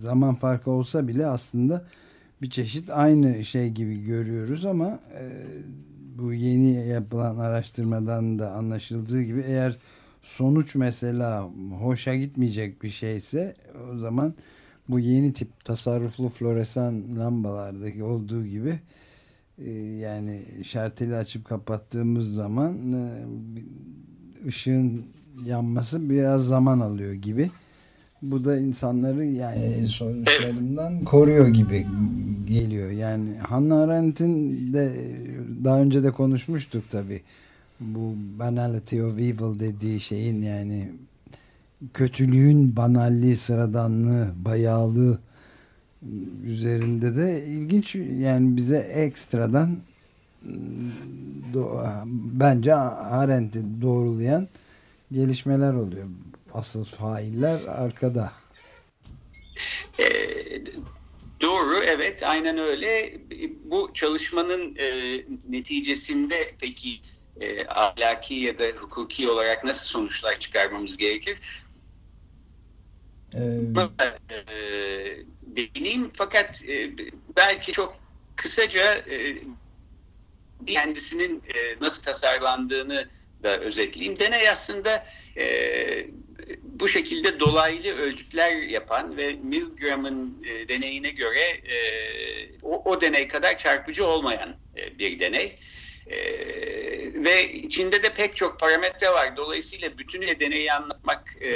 zaman 0.00 0.34
farkı 0.34 0.70
olsa 0.70 1.08
bile 1.08 1.26
aslında 1.26 1.84
bir 2.42 2.50
çeşit 2.50 2.90
aynı 2.90 3.44
şey 3.44 3.70
gibi 3.70 4.04
görüyoruz 4.04 4.64
ama 4.64 5.00
e, 5.18 5.46
bu 6.18 6.32
yeni 6.32 6.88
yapılan 6.88 7.36
araştırmadan 7.36 8.38
da 8.38 8.50
anlaşıldığı 8.50 9.22
gibi 9.22 9.44
eğer 9.46 9.76
sonuç 10.22 10.74
mesela 10.74 11.50
hoşa 11.80 12.16
gitmeyecek 12.16 12.82
bir 12.82 12.90
şeyse 12.90 13.54
o 13.92 13.98
zaman 13.98 14.34
bu 14.88 15.00
yeni 15.00 15.32
tip 15.32 15.64
tasarruflu 15.64 16.28
floresan 16.28 17.18
lambalardaki 17.18 18.02
olduğu 18.02 18.44
gibi 18.46 18.80
e, 19.58 19.70
yani 19.72 20.44
şarteli 20.64 21.16
açıp 21.16 21.44
kapattığımız 21.44 22.34
zaman 22.34 22.92
e, 22.92 23.26
ışığın 24.46 25.04
yanması 25.44 26.10
biraz 26.10 26.44
zaman 26.44 26.80
alıyor 26.80 27.12
gibi. 27.12 27.50
Bu 28.22 28.44
da 28.44 28.58
insanları 28.58 29.24
yani 29.24 29.88
sonuçlarından 29.88 31.04
koruyor 31.04 31.48
gibi 31.48 31.86
geliyor. 32.46 32.90
Yani 32.90 33.28
Hannah 33.38 33.80
Arendt'in 33.80 34.72
de 34.72 35.14
daha 35.64 35.80
önce 35.80 36.04
de 36.04 36.10
konuşmuştuk 36.10 36.90
tabii 36.90 37.22
bu 37.80 38.14
banality 38.38 39.02
of 39.02 39.18
evil 39.18 39.58
dediği 39.58 40.00
şeyin 40.00 40.42
yani 40.42 40.92
kötülüğün 41.94 42.76
banalliği, 42.76 43.36
sıradanlığı, 43.36 44.28
bayağılığı 44.44 45.18
üzerinde 46.44 47.16
de 47.16 47.46
ilginç 47.46 47.94
yani 47.94 48.56
bize 48.56 48.78
ekstradan 48.78 49.76
do, 51.54 51.84
bence 52.32 52.74
Arendt'i 52.74 53.60
doğrulayan 53.82 54.48
gelişmeler 55.12 55.72
oluyor. 55.72 56.06
Asıl 56.52 56.84
failler 56.84 57.60
arkada. 57.66 58.32
E, 59.98 60.06
doğru, 61.40 61.78
evet 61.78 62.22
aynen 62.22 62.58
öyle. 62.58 63.18
Bu 63.64 63.90
çalışmanın 63.94 64.76
e, 64.76 65.18
neticesinde 65.48 66.54
peki 66.60 67.00
e, 67.40 67.66
ahlaki 67.66 68.34
ya 68.34 68.58
da 68.58 68.64
hukuki 68.64 69.30
olarak 69.30 69.64
nasıl 69.64 69.86
sonuçlar 69.86 70.38
çıkarmamız 70.38 70.96
gerekir? 70.96 71.64
Ee... 73.34 73.60
değineyim 75.42 76.10
fakat 76.14 76.64
e, 76.68 76.90
belki 77.36 77.72
çok 77.72 77.96
kısaca 78.36 78.94
e, 78.94 79.42
kendisinin 80.66 81.42
e, 81.54 81.80
nasıl 81.80 82.02
tasarlandığını 82.02 83.08
da 83.42 83.60
özetleyeyim. 83.60 84.18
Deney 84.18 84.48
aslında 84.48 85.06
e, 85.36 85.46
bu 86.62 86.88
şekilde 86.88 87.40
dolaylı 87.40 87.96
ölçütler 87.96 88.56
yapan 88.56 89.16
ve 89.16 89.36
Milgram'ın 89.42 90.44
e, 90.44 90.68
deneyine 90.68 91.10
göre 91.10 91.40
e, 91.40 91.78
o, 92.62 92.82
o 92.90 93.00
deney 93.00 93.28
kadar 93.28 93.58
çarpıcı 93.58 94.06
olmayan 94.06 94.56
e, 94.76 94.98
bir 94.98 95.18
deney. 95.18 95.58
Ee, 96.10 97.24
ve 97.24 97.52
içinde 97.52 98.02
de 98.02 98.14
pek 98.14 98.36
çok 98.36 98.60
parametre 98.60 99.10
var. 99.10 99.36
Dolayısıyla 99.36 99.98
bütünüyle 99.98 100.40
deneyi 100.40 100.72
anlatmak 100.72 101.42
e, 101.42 101.52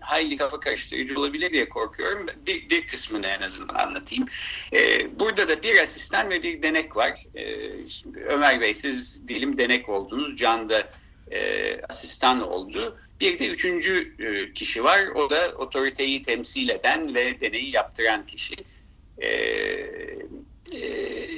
hayli 0.00 0.36
kafa 0.36 0.60
karıştırıcı 0.60 1.18
olabilir 1.18 1.52
diye 1.52 1.68
korkuyorum. 1.68 2.26
Bir, 2.46 2.70
bir 2.70 2.86
kısmını 2.86 3.26
en 3.26 3.40
azından 3.40 3.74
anlatayım. 3.74 4.26
E, 4.72 5.06
burada 5.20 5.48
da 5.48 5.62
bir 5.62 5.82
asistan 5.82 6.30
ve 6.30 6.42
bir 6.42 6.62
denek 6.62 6.96
var. 6.96 7.24
E, 7.34 7.44
Ömer 8.26 8.60
Bey 8.60 8.74
siz 8.74 9.28
dilim 9.28 9.58
denek 9.58 9.88
oldunuz. 9.88 10.36
Can 10.36 10.68
da 10.68 10.88
e, 11.30 11.80
asistan 11.88 12.48
oldu. 12.48 12.98
Bir 13.20 13.38
de 13.38 13.48
üçüncü 13.48 14.14
e, 14.18 14.52
kişi 14.52 14.84
var. 14.84 15.06
O 15.06 15.30
da 15.30 15.52
otoriteyi 15.58 16.22
temsil 16.22 16.68
eden 16.68 17.14
ve 17.14 17.40
deneyi 17.40 17.74
yaptıran 17.74 18.26
kişi. 18.26 18.54
E, 19.18 19.28
e, 19.28 20.80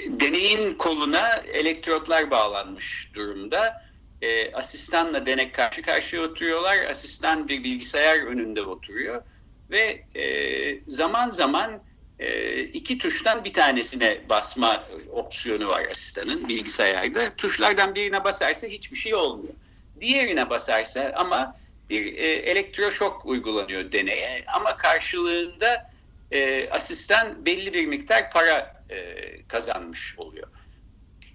deneyin 0.08 0.74
koluna 0.74 1.28
elektrotlar 1.36 2.30
bağlanmış 2.30 3.10
durumda. 3.14 3.82
E, 4.22 4.52
asistanla 4.52 5.26
denek 5.26 5.54
karşı 5.54 5.82
karşıya 5.82 6.22
oturuyorlar. 6.22 6.76
Asistan 6.90 7.48
bir 7.48 7.64
bilgisayar 7.64 8.26
önünde 8.26 8.62
oturuyor. 8.62 9.22
Ve 9.70 10.04
e, 10.14 10.80
zaman 10.86 11.28
zaman 11.28 11.82
e, 12.18 12.60
iki 12.60 12.98
tuştan 12.98 13.44
bir 13.44 13.52
tanesine 13.52 14.20
basma 14.28 14.84
opsiyonu 15.12 15.68
var 15.68 15.86
asistanın 15.90 16.48
bilgisayarda. 16.48 17.30
Tuşlardan 17.30 17.94
birine 17.94 18.24
basarsa 18.24 18.66
hiçbir 18.66 18.96
şey 18.96 19.14
olmuyor. 19.14 19.54
Diğerine 20.02 20.50
basarsa 20.50 21.12
ama 21.16 21.56
bir 21.90 22.14
e, 22.14 22.26
elektroşok 22.32 23.26
uygulanıyor 23.26 23.92
deneye 23.92 24.44
ama 24.54 24.76
karşılığında 24.76 25.90
e, 26.30 26.70
asistan 26.70 27.46
belli 27.46 27.74
bir 27.74 27.86
miktar 27.86 28.30
para 28.30 28.84
e, 28.90 29.16
kazanmış 29.42 30.14
oluyor. 30.18 30.48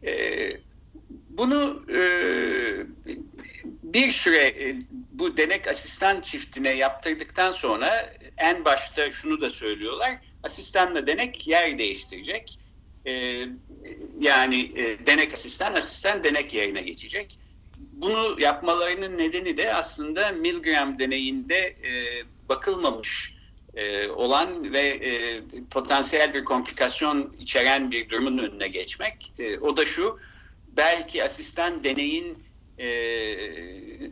E, 0.05 0.51
bunu 1.29 1.83
e, 1.89 2.01
bir 3.83 4.11
süre 4.11 4.47
e, 4.47 4.75
bu 5.11 5.37
denek 5.37 5.67
asistan 5.67 6.21
çiftine 6.21 6.69
yaptırdıktan 6.69 7.51
sonra 7.51 8.13
en 8.37 8.65
başta 8.65 9.11
şunu 9.11 9.41
da 9.41 9.49
söylüyorlar. 9.49 10.17
Asistanla 10.43 11.07
denek 11.07 11.47
yer 11.47 11.77
değiştirecek. 11.77 12.59
E, 13.05 13.43
yani 14.19 14.71
e, 14.75 15.05
denek 15.05 15.33
asistan, 15.33 15.73
asistan 15.73 16.23
denek 16.23 16.53
yerine 16.53 16.81
geçecek 16.81 17.39
bunu 18.01 18.41
yapmalarının 18.41 19.17
nedeni 19.17 19.57
de 19.57 19.73
aslında 19.73 20.31
Milgram 20.31 20.99
deneyinde 20.99 21.57
e, 21.57 22.23
bakılmamış 22.49 23.37
e, 23.75 24.09
olan 24.09 24.73
ve 24.73 24.79
e, 24.79 25.41
potansiyel 25.71 26.33
bir 26.33 26.45
komplikasyon 26.45 27.35
içeren 27.39 27.91
bir 27.91 28.09
durumun 28.09 28.37
önüne 28.37 28.67
geçmek. 28.67 29.33
E, 29.39 29.59
o 29.59 29.77
da 29.77 29.85
şu, 29.85 30.19
belki 30.67 31.23
asistan 31.23 31.83
deneyin 31.83 32.43
e, 32.77 32.87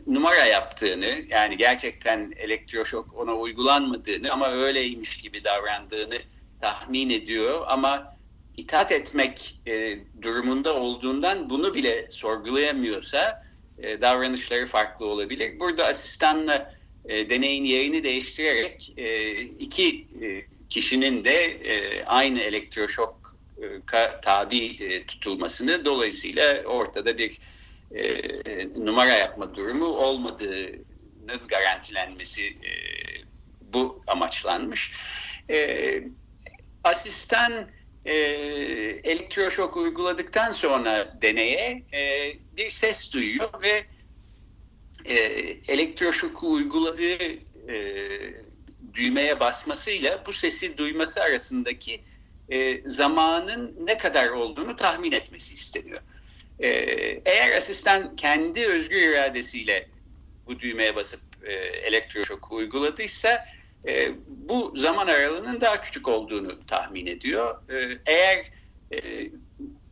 numara 0.06 0.44
yaptığını, 0.44 1.24
yani 1.28 1.56
gerçekten 1.56 2.32
elektroşok 2.36 3.14
ona 3.14 3.34
uygulanmadığını 3.34 4.32
ama 4.32 4.48
öyleymiş 4.50 5.16
gibi 5.16 5.44
davrandığını 5.44 6.18
tahmin 6.60 7.10
ediyor 7.10 7.64
ama 7.68 8.16
itaat 8.56 8.92
etmek 8.92 9.60
e, 9.66 9.98
durumunda 10.22 10.74
olduğundan 10.74 11.50
bunu 11.50 11.74
bile 11.74 12.06
sorgulayamıyorsa 12.10 13.45
e, 13.78 14.00
davranışları 14.00 14.66
farklı 14.66 15.06
olabilir. 15.06 15.60
Burada 15.60 15.86
asistanla 15.86 16.74
e, 17.04 17.30
deneyin 17.30 17.64
yerini 17.64 18.04
değiştirerek 18.04 18.92
e, 18.96 19.32
iki 19.40 20.08
kişinin 20.68 21.24
de 21.24 21.60
aynı 22.06 22.40
elektroşok 22.40 23.36
tabi 24.22 24.76
tutulmasını 25.06 25.84
dolayısıyla 25.84 26.62
ortada 26.64 27.18
bir 27.18 27.38
numara 28.76 29.12
yapma 29.12 29.54
durumu 29.54 29.86
olmadığının 29.86 31.40
garantilenmesi 31.48 32.56
bu 33.60 34.00
amaçlanmış. 34.06 34.92
E, 35.50 36.02
asistan 36.84 37.70
e, 38.06 38.14
elektroşok 39.04 39.76
uyguladıktan 39.76 40.50
sonra 40.50 41.18
deneye 41.22 41.82
e, 41.92 42.32
bir 42.56 42.70
ses 42.70 43.12
duyuyor 43.12 43.62
ve 43.62 43.84
e, 45.04 45.14
elektroşoku 45.68 46.52
uyguladığı 46.52 47.22
e, 47.68 47.76
düğmeye 48.94 49.40
basmasıyla 49.40 50.22
bu 50.26 50.32
sesi 50.32 50.76
duyması 50.76 51.22
arasındaki 51.22 52.00
e, 52.48 52.88
zamanın 52.88 53.76
ne 53.80 53.98
kadar 53.98 54.28
olduğunu 54.28 54.76
tahmin 54.76 55.12
etmesi 55.12 55.54
isteniyor. 55.54 56.00
E, 56.58 56.68
eğer 57.24 57.56
asistan 57.56 58.16
kendi 58.16 58.66
özgür 58.66 59.00
iradesiyle 59.00 59.88
bu 60.46 60.60
düğmeye 60.60 60.96
basıp 60.96 61.20
e, 61.42 61.52
elektroşoku 61.54 62.56
uyguladıysa 62.56 63.46
e, 63.86 64.12
bu 64.26 64.72
zaman 64.76 65.06
aralığının 65.06 65.60
daha 65.60 65.80
küçük 65.80 66.08
olduğunu 66.08 66.66
tahmin 66.66 67.06
ediyor. 67.06 67.70
E, 67.70 67.98
eğer 68.06 68.50
e, 68.90 68.98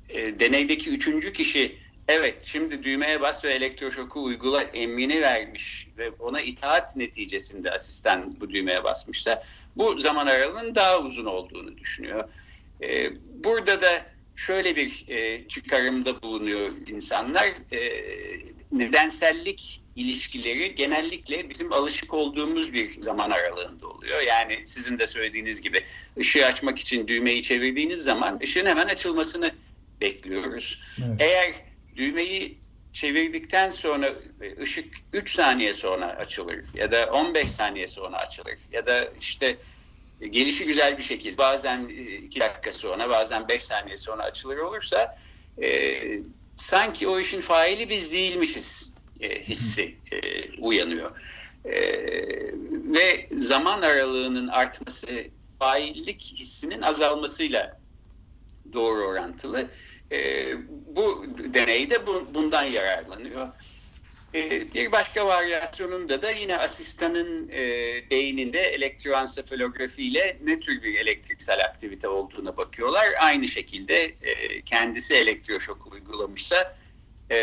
e, 0.08 0.38
deneydeki 0.38 0.90
üçüncü 0.90 1.32
kişi 1.32 1.78
evet 2.08 2.44
şimdi 2.44 2.82
düğmeye 2.82 3.20
bas 3.20 3.44
ve 3.44 3.52
elektroşoku 3.52 4.24
uygula 4.24 4.62
emrini 4.62 5.20
vermiş 5.20 5.88
ve 5.98 6.10
ona 6.10 6.40
itaat 6.40 6.96
neticesinde 6.96 7.70
asistan 7.70 8.40
bu 8.40 8.50
düğmeye 8.50 8.84
basmışsa 8.84 9.42
bu 9.76 9.98
zaman 9.98 10.26
aralığının 10.26 10.74
daha 10.74 11.00
uzun 11.00 11.24
olduğunu 11.24 11.78
düşünüyor. 11.78 12.28
E, 12.82 13.10
burada 13.44 13.80
da 13.80 14.13
şöyle 14.36 14.76
bir 14.76 15.04
e, 15.08 15.48
çıkarımda 15.48 16.22
bulunuyor 16.22 16.72
insanlar. 16.86 17.46
E, 17.72 17.80
nedensellik 18.72 19.82
ilişkileri 19.96 20.74
genellikle 20.74 21.50
bizim 21.50 21.72
alışık 21.72 22.14
olduğumuz 22.14 22.72
bir 22.72 23.00
zaman 23.00 23.30
aralığında 23.30 23.88
oluyor. 23.88 24.20
Yani 24.20 24.62
sizin 24.66 24.98
de 24.98 25.06
söylediğiniz 25.06 25.60
gibi 25.60 25.84
ışığı 26.18 26.46
açmak 26.46 26.78
için 26.78 27.08
düğmeyi 27.08 27.42
çevirdiğiniz 27.42 28.02
zaman 28.02 28.40
ışığın 28.42 28.66
hemen 28.66 28.86
açılmasını 28.86 29.50
bekliyoruz. 30.00 30.80
Evet. 30.98 31.16
Eğer 31.20 31.54
düğmeyi 31.96 32.58
çevirdikten 32.92 33.70
sonra 33.70 34.14
ışık 34.62 34.94
3 35.12 35.30
saniye 35.30 35.72
sonra 35.72 36.06
açılır 36.06 36.64
ya 36.74 36.92
da 36.92 37.06
15 37.06 37.50
saniye 37.50 37.86
sonra 37.86 38.16
açılır 38.16 38.58
ya 38.72 38.86
da 38.86 39.08
işte 39.20 39.56
gelişi 40.20 40.66
güzel 40.66 40.98
bir 40.98 41.02
şekilde 41.02 41.38
bazen 41.38 41.88
2 41.88 42.40
dakika 42.40 42.72
sonra 42.72 43.10
bazen 43.10 43.48
5 43.48 43.64
saniye 43.64 43.96
sonra 43.96 44.22
açılır 44.22 44.58
olursa 44.58 45.16
e, 45.62 46.00
sanki 46.56 47.08
o 47.08 47.20
işin 47.20 47.40
faili 47.40 47.88
biz 47.88 48.12
değilmişiz 48.12 48.94
e, 49.20 49.42
hissi 49.42 50.00
e, 50.12 50.18
uyanıyor. 50.60 51.20
E, 51.64 51.74
ve 52.94 53.26
zaman 53.30 53.82
aralığının 53.82 54.48
artması 54.48 55.06
faillik 55.58 56.34
hissinin 56.38 56.82
azalmasıyla 56.82 57.80
doğru 58.72 59.06
orantılı. 59.06 59.70
E, 60.12 60.52
bu 60.68 61.24
deneyde 61.54 62.06
bu, 62.06 62.34
bundan 62.34 62.62
yararlanıyor. 62.62 63.48
E, 64.34 64.74
bir 64.74 64.92
başka 64.92 65.26
varyasyonunda 65.26 66.22
da 66.22 66.30
yine 66.30 66.58
asistanın 66.58 67.48
e, 67.48 67.62
beyninde 68.10 68.60
elektroensefalografi 68.60 70.02
ile 70.02 70.38
ne 70.44 70.60
tür 70.60 70.82
bir 70.82 70.94
elektriksel 70.94 71.60
aktivite 71.64 72.08
olduğuna 72.08 72.56
bakıyorlar. 72.56 73.06
Aynı 73.20 73.48
şekilde 73.48 74.04
e, 74.04 74.62
kendisi 74.62 75.14
elektroşok 75.14 75.92
uygulamışsa 75.92 76.76
e, 77.30 77.36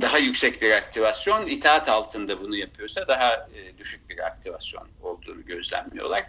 daha 0.00 0.18
yüksek 0.18 0.62
bir 0.62 0.70
aktivasyon, 0.70 1.46
itaat 1.46 1.88
altında 1.88 2.40
bunu 2.40 2.56
yapıyorsa 2.56 3.08
daha 3.08 3.48
düşük 3.78 4.10
bir 4.10 4.26
aktivasyon 4.26 4.88
olduğunu 5.02 5.44
gözlemliyorlar. 5.46 6.24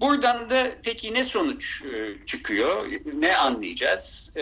Buradan 0.00 0.50
da 0.50 0.68
peki 0.82 1.14
ne 1.14 1.24
sonuç 1.24 1.82
çıkıyor, 2.26 2.86
ne 3.14 3.36
anlayacağız? 3.36 4.34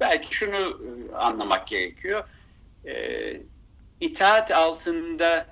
Belki 0.00 0.36
şunu 0.36 0.80
anlamak 1.14 1.66
gerekiyor. 1.66 2.24
E, 2.86 3.36
itaat 4.00 4.50
altında 4.50 5.46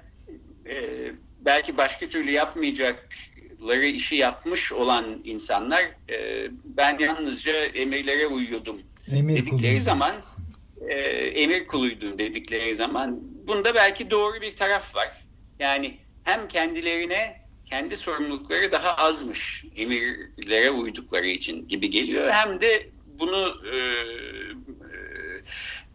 e, 0.67 0.75
belki 1.41 1.77
başka 1.77 2.09
türlü 2.09 2.31
yapmayacakları 2.31 3.85
işi 3.85 4.17
yapmış 4.17 4.73
olan 4.73 5.21
insanlar 5.25 5.83
e, 6.11 6.49
ben 6.65 6.99
yalnızca 6.99 7.53
emirlere 7.53 8.27
uyuyordum 8.27 8.83
Emir 9.13 9.37
dedikleri 9.37 9.59
kuluydu. 9.61 9.81
zaman 9.81 10.13
e, 10.89 10.95
emir 11.43 11.67
kuluydum 11.67 12.19
dedikleri 12.19 12.75
zaman 12.75 13.21
bunda 13.47 13.75
belki 13.75 14.11
doğru 14.11 14.41
bir 14.41 14.57
taraf 14.57 14.97
var. 14.97 15.09
Yani 15.59 15.99
hem 16.25 16.49
kendilerine 16.49 17.41
kendi 17.65 17.97
sorumlulukları 17.97 18.73
daha 18.73 18.97
azmış 18.97 19.65
emirlere 19.77 20.71
uydukları 20.71 21.27
için 21.27 21.69
gibi 21.69 21.91
geliyor. 21.91 22.31
Hem 22.31 22.61
de 22.61 22.89
bunu 23.07 23.55
e, 23.73 23.77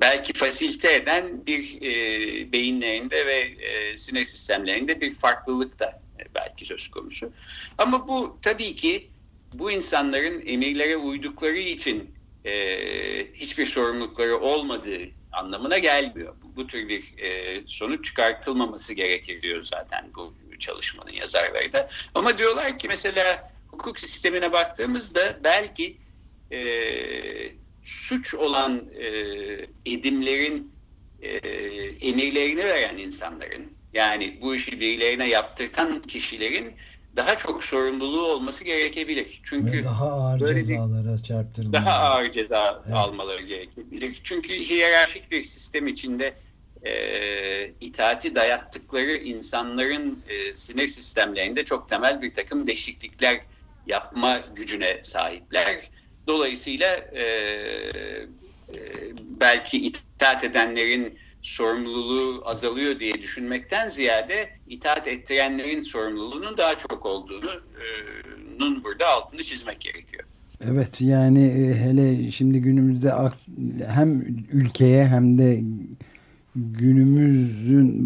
belki 0.01 0.33
fasilite 0.33 0.93
eden 0.93 1.45
bir 1.45 1.81
e, 1.81 2.51
beyinlerinde 2.51 3.25
ve 3.25 3.39
e, 3.39 3.97
sinir 3.97 4.23
sistemlerinde 4.23 5.01
bir 5.01 5.13
farklılık 5.13 5.79
da 5.79 6.01
belki 6.35 6.65
söz 6.65 6.88
konusu. 6.88 7.31
Ama 7.77 8.07
bu 8.07 8.38
tabii 8.41 8.75
ki 8.75 9.09
bu 9.53 9.71
insanların 9.71 10.43
emirlere 10.45 10.97
uydukları 10.97 11.57
için 11.57 12.15
e, 12.45 12.53
hiçbir 13.33 13.65
sorumlulukları 13.65 14.38
olmadığı 14.38 14.99
anlamına 15.31 15.77
gelmiyor. 15.77 16.35
Bu, 16.43 16.55
bu 16.55 16.67
tür 16.67 16.89
bir 16.89 17.13
e, 17.17 17.62
sonuç 17.67 18.05
çıkartılmaması 18.05 18.93
gerekir 18.93 19.41
diyor 19.41 19.63
zaten 19.63 20.05
bu 20.15 20.33
çalışmanın 20.59 21.12
yazarları 21.12 21.73
da. 21.73 21.88
Ama 22.15 22.38
diyorlar 22.38 22.77
ki 22.77 22.88
mesela 22.88 23.51
hukuk 23.67 23.99
sistemine 23.99 24.51
baktığımızda 24.51 25.39
belki 25.43 25.97
e, 26.51 26.59
suç 27.89 28.34
olan 28.34 28.86
e, 28.99 29.08
edimlerin 29.86 30.71
e, 31.21 31.30
emirlerini 32.08 32.63
veren 32.63 32.97
insanların 32.97 33.73
yani 33.93 34.38
bu 34.41 34.56
işi 34.56 34.80
birilerine 34.80 35.28
yaptırtan 35.28 36.02
kişilerin 36.02 36.73
daha 37.15 37.38
çok 37.38 37.63
sorumluluğu 37.63 38.25
olması 38.25 38.63
gerekebilir. 38.63 39.41
Çünkü 39.43 39.78
Ve 39.78 39.84
daha 39.84 40.12
ağır 40.12 40.39
cezalara 40.39 41.23
çarptırılmalı. 41.23 41.73
Daha 41.73 41.91
ağır 41.91 42.32
ceza 42.32 42.84
evet. 42.86 42.97
almaları 42.97 43.41
gerekebilir. 43.41 44.21
Çünkü 44.23 44.54
hiyerarşik 44.54 45.32
bir 45.32 45.43
sistem 45.43 45.88
içinde 45.88 46.34
e, 46.84 47.71
itaati 47.82 48.36
dayattıkları 48.36 49.12
insanların 49.12 50.23
e, 50.30 50.56
sinir 50.56 50.88
sistemlerinde 50.88 51.65
çok 51.65 51.89
temel 51.89 52.21
bir 52.21 52.34
takım 52.34 52.67
değişiklikler 52.67 53.39
yapma 53.88 54.38
gücüne 54.56 54.99
sahipler. 55.04 55.89
Dolayısıyla 56.27 56.95
e, 56.95 57.23
e, 57.23 58.79
belki 59.39 59.77
itaat 59.86 60.43
edenlerin 60.43 61.17
sorumluluğu 61.41 62.41
azalıyor 62.45 62.99
diye 62.99 63.13
düşünmekten 63.13 63.88
ziyade 63.88 64.49
itaat 64.67 65.08
ettirenlerin 65.08 65.82
sorumluluğunun 65.82 66.58
daha 66.58 66.77
çok 66.77 67.05
olduğunun 67.05 68.84
burada 68.84 69.08
altını 69.08 69.43
çizmek 69.43 69.79
gerekiyor. 69.79 70.23
Evet 70.67 71.01
yani 71.01 71.45
e, 71.45 71.75
hele 71.75 72.32
şimdi 72.32 72.62
günümüzde 72.62 73.13
hem 73.88 74.21
ülkeye 74.51 75.08
hem 75.08 75.38
de 75.38 75.62
günümüzün 76.55 77.99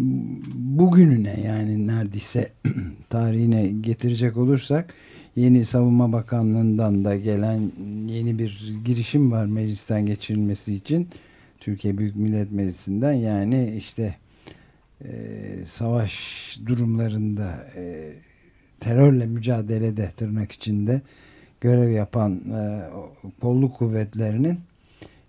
bugününe 0.54 1.40
yani 1.46 1.86
neredeyse 1.86 2.52
tarihine 3.10 3.66
getirecek 3.66 4.36
olursak 4.36 4.94
yeni 5.36 5.64
savunma 5.64 6.12
bakanlığından 6.12 7.04
da 7.04 7.16
gelen 7.16 7.72
yeni 8.08 8.38
bir 8.38 8.74
girişim 8.84 9.32
var 9.32 9.46
meclisten 9.46 10.06
geçirilmesi 10.06 10.74
için. 10.74 11.08
Türkiye 11.60 11.98
Büyük 11.98 12.16
Millet 12.16 12.52
Meclisi'nden. 12.52 13.12
Yani 13.12 13.74
işte 13.76 14.16
e, 15.04 15.10
savaş 15.66 16.58
durumlarında 16.66 17.66
e, 17.76 18.12
terörle 18.80 19.26
mücadelede 19.26 20.10
tırnak 20.16 20.52
içinde 20.52 21.02
görev 21.60 21.90
yapan 21.90 22.32
e, 22.32 22.80
kolluk 23.40 23.76
kuvvetlerinin 23.76 24.60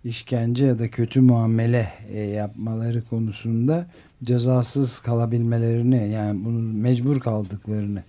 işkence 0.04 0.66
ya 0.66 0.80
da 0.80 0.88
kötü 0.88 1.22
muamele 1.22 1.90
e, 2.12 2.20
yapmaları 2.20 3.04
konusunda 3.06 3.88
cezasız 4.24 5.00
kalabilmelerini 5.00 6.10
yani 6.12 6.46
bunu 6.46 6.60
mecbur 6.60 7.20
kaldıklarını 7.20 8.04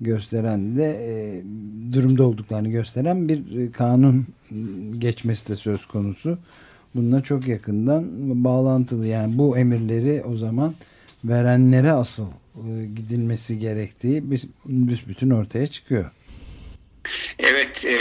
gösteren 0.00 0.78
de 0.78 0.84
e, 0.84 1.42
durumda 1.92 2.24
olduklarını 2.24 2.68
gösteren 2.68 3.28
bir 3.28 3.58
e, 3.58 3.72
kanun 3.72 4.26
geçmesi 4.98 5.48
de 5.48 5.56
söz 5.56 5.86
konusu. 5.86 6.38
Bununla 6.94 7.22
çok 7.22 7.48
yakından 7.48 8.04
bağlantılı. 8.44 9.06
Yani 9.06 9.38
bu 9.38 9.58
emirleri 9.58 10.22
o 10.24 10.36
zaman 10.36 10.74
verenlere 11.24 11.92
asıl 11.92 12.26
e, 12.56 12.86
gidilmesi 12.96 13.58
gerektiği 13.58 14.22
büsbütün 14.66 15.30
ortaya 15.30 15.66
çıkıyor. 15.66 16.10
Evet, 17.38 17.86
e, 17.86 17.98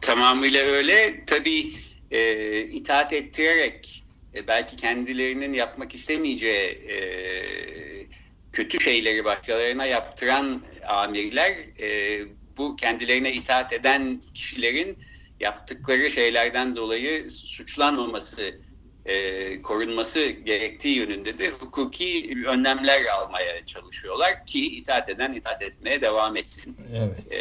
tamamıyla 0.00 0.60
öyle. 0.62 1.24
Tabii 1.26 1.72
e, 2.10 2.60
itaat 2.60 3.12
ettirerek 3.12 4.04
e, 4.34 4.46
belki 4.46 4.76
kendilerinin 4.76 5.52
yapmak 5.52 5.94
istemeyeceği 5.94 6.68
e, 6.68 6.96
kötü 8.52 8.80
şeyleri 8.80 9.24
başkalarına 9.24 9.86
yaptıran 9.86 10.62
amirler 10.88 11.56
e, 11.80 12.20
bu 12.56 12.76
kendilerine 12.76 13.32
itaat 13.32 13.72
eden 13.72 14.20
kişilerin 14.34 14.98
yaptıkları 15.40 16.10
şeylerden 16.10 16.76
dolayı 16.76 17.30
suçlanmaması, 17.30 18.54
e, 19.06 19.62
korunması 19.62 20.26
gerektiği 20.26 20.96
yönünde 20.96 21.38
de 21.38 21.50
hukuki 21.50 22.34
önlemler 22.46 23.04
almaya 23.04 23.66
çalışıyorlar 23.66 24.46
ki 24.46 24.76
itaat 24.76 25.08
eden 25.08 25.32
itaat 25.32 25.62
etmeye 25.62 26.00
devam 26.00 26.36
etsin. 26.36 26.76
Evet. 26.94 27.32
E, 27.32 27.40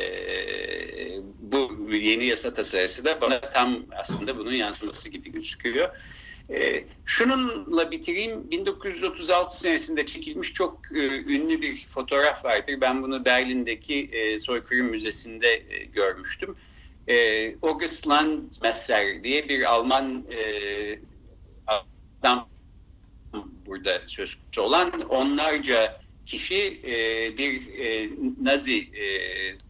bu 1.39 1.89
yeni 1.93 2.25
yasa 2.25 2.54
tasarısı 2.54 3.06
da 3.06 3.21
bana 3.21 3.41
tam 3.41 3.86
aslında 3.97 4.38
bunun 4.38 4.54
yansıması 4.54 5.10
gibi 5.10 5.32
gözüküyor. 5.32 5.89
E, 6.54 6.84
şununla 7.06 7.92
bitireyim. 7.92 8.52
1936 8.52 9.60
senesinde 9.60 10.06
çekilmiş 10.06 10.54
çok 10.54 10.80
e, 10.96 11.08
ünlü 11.22 11.62
bir 11.62 11.88
fotoğraf 11.90 12.46
vardır. 12.46 12.82
Ben 12.82 13.04
bunu 13.04 13.26
Berlin'deki 13.26 14.10
e, 14.12 14.40
Soykırım 14.40 14.88
Müzesi'nde 14.88 15.54
e, 15.70 15.84
görmüştüm. 15.84 16.56
E, 17.08 17.56
August 17.62 18.08
Landmesser 18.08 19.24
diye 19.24 19.50
bir 19.50 19.74
Alman 19.74 20.26
e, 20.32 21.00
adam 22.22 22.50
burada 23.66 24.02
söz 24.06 24.36
konusu 24.36 24.62
olan 24.62 25.02
onlarca 25.10 26.02
kişi 26.26 26.82
e, 26.84 26.94
bir 27.38 27.80
e, 27.80 28.10
Nazi 28.42 28.80
e, 28.80 29.06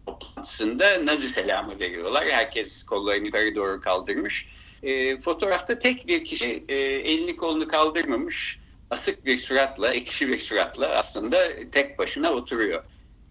toplantısında 0.05 1.05
Nazi 1.05 1.27
selamı 1.27 1.79
veriyorlar. 1.79 2.25
Herkes 2.27 2.83
kollarını 2.83 3.25
yukarı 3.25 3.55
doğru 3.55 3.81
kaldırmış. 3.81 4.47
E, 4.83 5.19
fotoğrafta 5.19 5.79
tek 5.79 6.07
bir 6.07 6.23
kişi 6.23 6.65
e, 6.69 6.75
elini 6.75 7.35
kolunu 7.35 7.67
kaldırmamış. 7.67 8.59
Asık 8.89 9.25
bir 9.25 9.37
suratla, 9.37 9.93
ekşi 9.93 10.27
bir 10.27 10.39
suratla 10.39 10.87
aslında 10.87 11.69
tek 11.71 11.99
başına 11.99 12.31
oturuyor. 12.33 12.83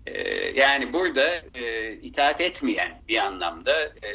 Ee, 0.07 0.61
yani 0.61 0.93
burada 0.93 1.43
e, 1.55 1.93
itaat 1.93 2.41
etmeyen 2.41 3.03
bir 3.09 3.19
anlamda 3.19 3.83
e, 3.83 4.11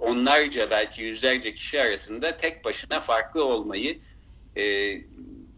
onlarca 0.00 0.70
belki 0.70 1.02
yüzlerce 1.02 1.54
kişi 1.54 1.80
arasında 1.80 2.36
tek 2.36 2.64
başına 2.64 3.00
farklı 3.00 3.44
olmayı 3.44 3.98
e, 4.56 4.94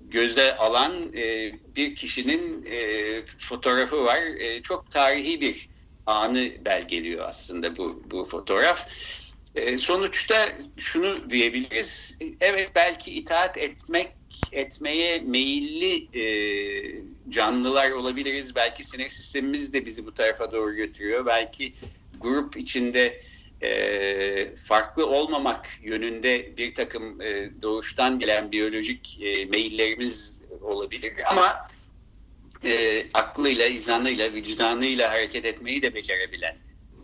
göze 0.01 0.57
alan 0.57 1.17
e, 1.17 1.53
bir 1.77 1.95
kişinin 1.95 2.67
e, 2.71 3.23
fotoğrafı 3.39 4.05
var. 4.05 4.23
E, 4.23 4.63
çok 4.63 4.91
tarihi 4.91 5.41
bir 5.41 5.69
anı 6.07 6.51
belgeliyor 6.65 7.29
aslında 7.29 7.77
bu, 7.77 8.03
bu 8.11 8.25
fotoğraf. 8.25 8.89
E, 9.55 9.79
sonuçta 9.79 10.49
şunu 10.79 11.31
diyebiliriz. 11.31 12.19
Evet 12.41 12.73
belki 12.75 13.15
itaat 13.15 13.59
etmek 13.59 14.13
etmeye 14.53 15.19
meyilli 15.19 16.19
e, 16.19 16.25
canlılar 17.29 17.91
olabiliriz. 17.91 18.55
Belki 18.55 18.85
sinir 18.85 19.09
sistemimiz 19.09 19.75
de 19.75 19.87
bizi 19.87 20.07
bu 20.07 20.15
tarafa 20.15 20.53
doğru 20.53 20.75
götürüyor. 20.75 21.27
Belki 21.27 21.75
grup 22.21 22.57
içinde 22.57 23.21
e, 23.63 24.57
farklı 24.57 25.07
olmamak 25.07 25.79
yönünde 25.83 26.57
bir 26.57 26.75
takım 26.75 27.21
e, 27.21 27.51
doğuştan 27.63 28.19
gelen 28.19 28.53
biyolojik 28.53 29.19
e, 29.23 29.45
meyillerimiz 29.45 30.43
olabilir. 30.61 31.13
Ama 31.27 31.67
e, 32.65 33.07
aklıyla, 33.15 33.67
izanıyla, 33.67 34.33
vicdanıyla 34.33 35.11
hareket 35.11 35.45
etmeyi 35.45 35.83
de 35.83 35.95
becerebilen 35.95 36.57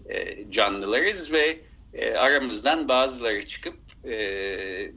e, 0.08 0.36
canlılarız 0.50 1.32
ve 1.32 1.60
e, 1.96 2.14
aramızdan 2.14 2.88
bazıları 2.88 3.46
çıkıp 3.46 3.78
e, 4.04 4.18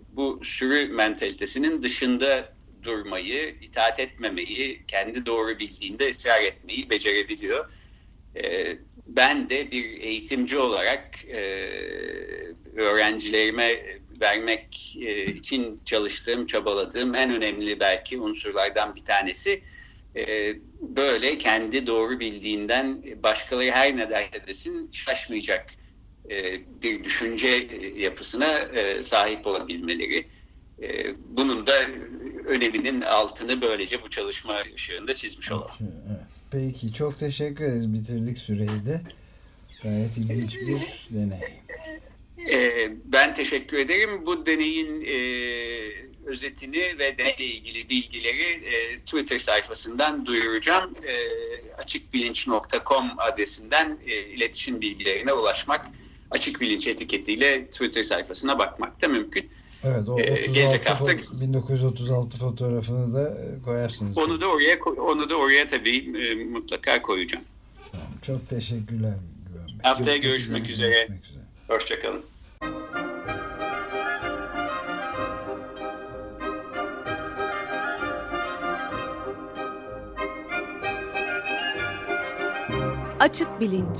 bu 0.10 0.40
sürü 0.44 0.88
mentalitesinin 0.88 1.84
dışında 1.84 2.54
durmayı, 2.84 3.56
itaat 3.62 4.00
etmemeyi, 4.00 4.86
kendi 4.88 5.26
doğru 5.26 5.60
bildiğinde 5.60 6.10
ısrar 6.10 6.42
etmeyi 6.42 6.90
becerebiliyor. 6.90 7.70
E, 8.36 8.78
ben 9.08 9.50
de 9.50 9.72
bir 9.72 10.02
eğitimci 10.02 10.58
olarak 10.58 11.26
öğrencilerime 12.76 14.00
vermek 14.22 14.96
için 15.36 15.82
çalıştığım, 15.86 16.46
çabaladığım 16.46 17.16
en 17.16 17.36
önemli 17.36 17.80
belki 17.80 18.20
unsurlardan 18.20 18.96
bir 18.96 19.06
tanesi 19.06 19.62
böyle 20.82 21.38
kendi 21.38 21.88
doğru 21.88 22.20
bildiğinden 22.20 23.04
başkaları 23.24 23.72
her 23.72 23.98
ne 23.98 24.10
derse 24.10 24.48
desin 24.48 24.90
şaşmayacak 24.92 25.79
bir 26.84 27.04
düşünce 27.04 27.68
yapısına 27.98 28.58
e, 28.58 29.02
sahip 29.02 29.48
olabilmeleri. 29.48 30.26
E, 30.82 31.16
bunun 31.30 31.68
da 31.68 31.74
öneminin 32.46 33.02
altını 33.02 33.62
böylece 33.62 34.04
bu 34.04 34.10
çalışma 34.10 34.64
ışığında 34.76 35.16
çizmiş 35.16 35.52
olalım. 35.52 35.76
Peki 36.52 36.94
çok 36.94 37.20
teşekkür 37.20 37.64
ederiz. 37.64 37.94
Bitirdik 37.94 38.38
süreyi 38.38 38.86
de. 38.86 39.02
Gayet 39.84 40.18
ilginç 40.18 40.56
bir 40.56 41.08
deney. 41.10 41.40
Ben 43.06 43.34
teşekkür 43.34 43.78
ederim. 43.78 44.26
Bu 44.26 44.46
deneyin 44.46 45.06
özetini 46.26 47.00
ve 47.00 47.18
deneyle 47.18 47.46
ilgili 47.46 47.90
bilgileri 47.90 48.62
Twitter 49.06 49.38
sayfasından 49.38 50.26
duyuracağım. 50.26 50.96
Açıkbilinç.com 51.78 53.12
adresinden 53.18 54.00
iletişim 54.06 54.82
bilgilerine 54.82 55.34
ulaşmak 55.34 55.86
açık 56.32 56.62
bilinç 56.62 56.88
etiketiyle 56.88 57.66
Twitter 57.66 58.04
sayfasına 58.04 58.60
bakmak 58.60 59.02
da 59.02 59.08
mümkün. 59.08 59.50
Evet, 59.84 60.10
o 60.10 60.20
ee, 60.20 60.32
36 60.32 60.52
gelecek 60.54 60.90
hafta 60.90 61.18
1936 61.42 62.38
fotoğrafını 62.38 63.14
da 63.14 63.30
e, 63.30 63.62
koyarsınız. 63.66 64.18
Onu 64.18 64.42
da 64.42 64.48
oraya 64.48 64.80
onu 64.84 65.30
da 65.30 65.36
oraya 65.36 65.68
tabii 65.68 65.98
e, 65.98 66.36
mutlaka 66.44 67.02
koyacağım. 67.02 67.46
Tamam, 67.92 68.08
çok 68.26 68.50
teşekkürler. 68.50 69.14
Haftaya 69.84 70.18
görüşmek, 70.18 70.66
görüşmek 70.66 70.70
üzere. 70.70 71.04
üzere. 71.04 71.20
Hoşçakalın. 71.68 72.24
Açık 83.20 83.60
bilinç. 83.60 84.00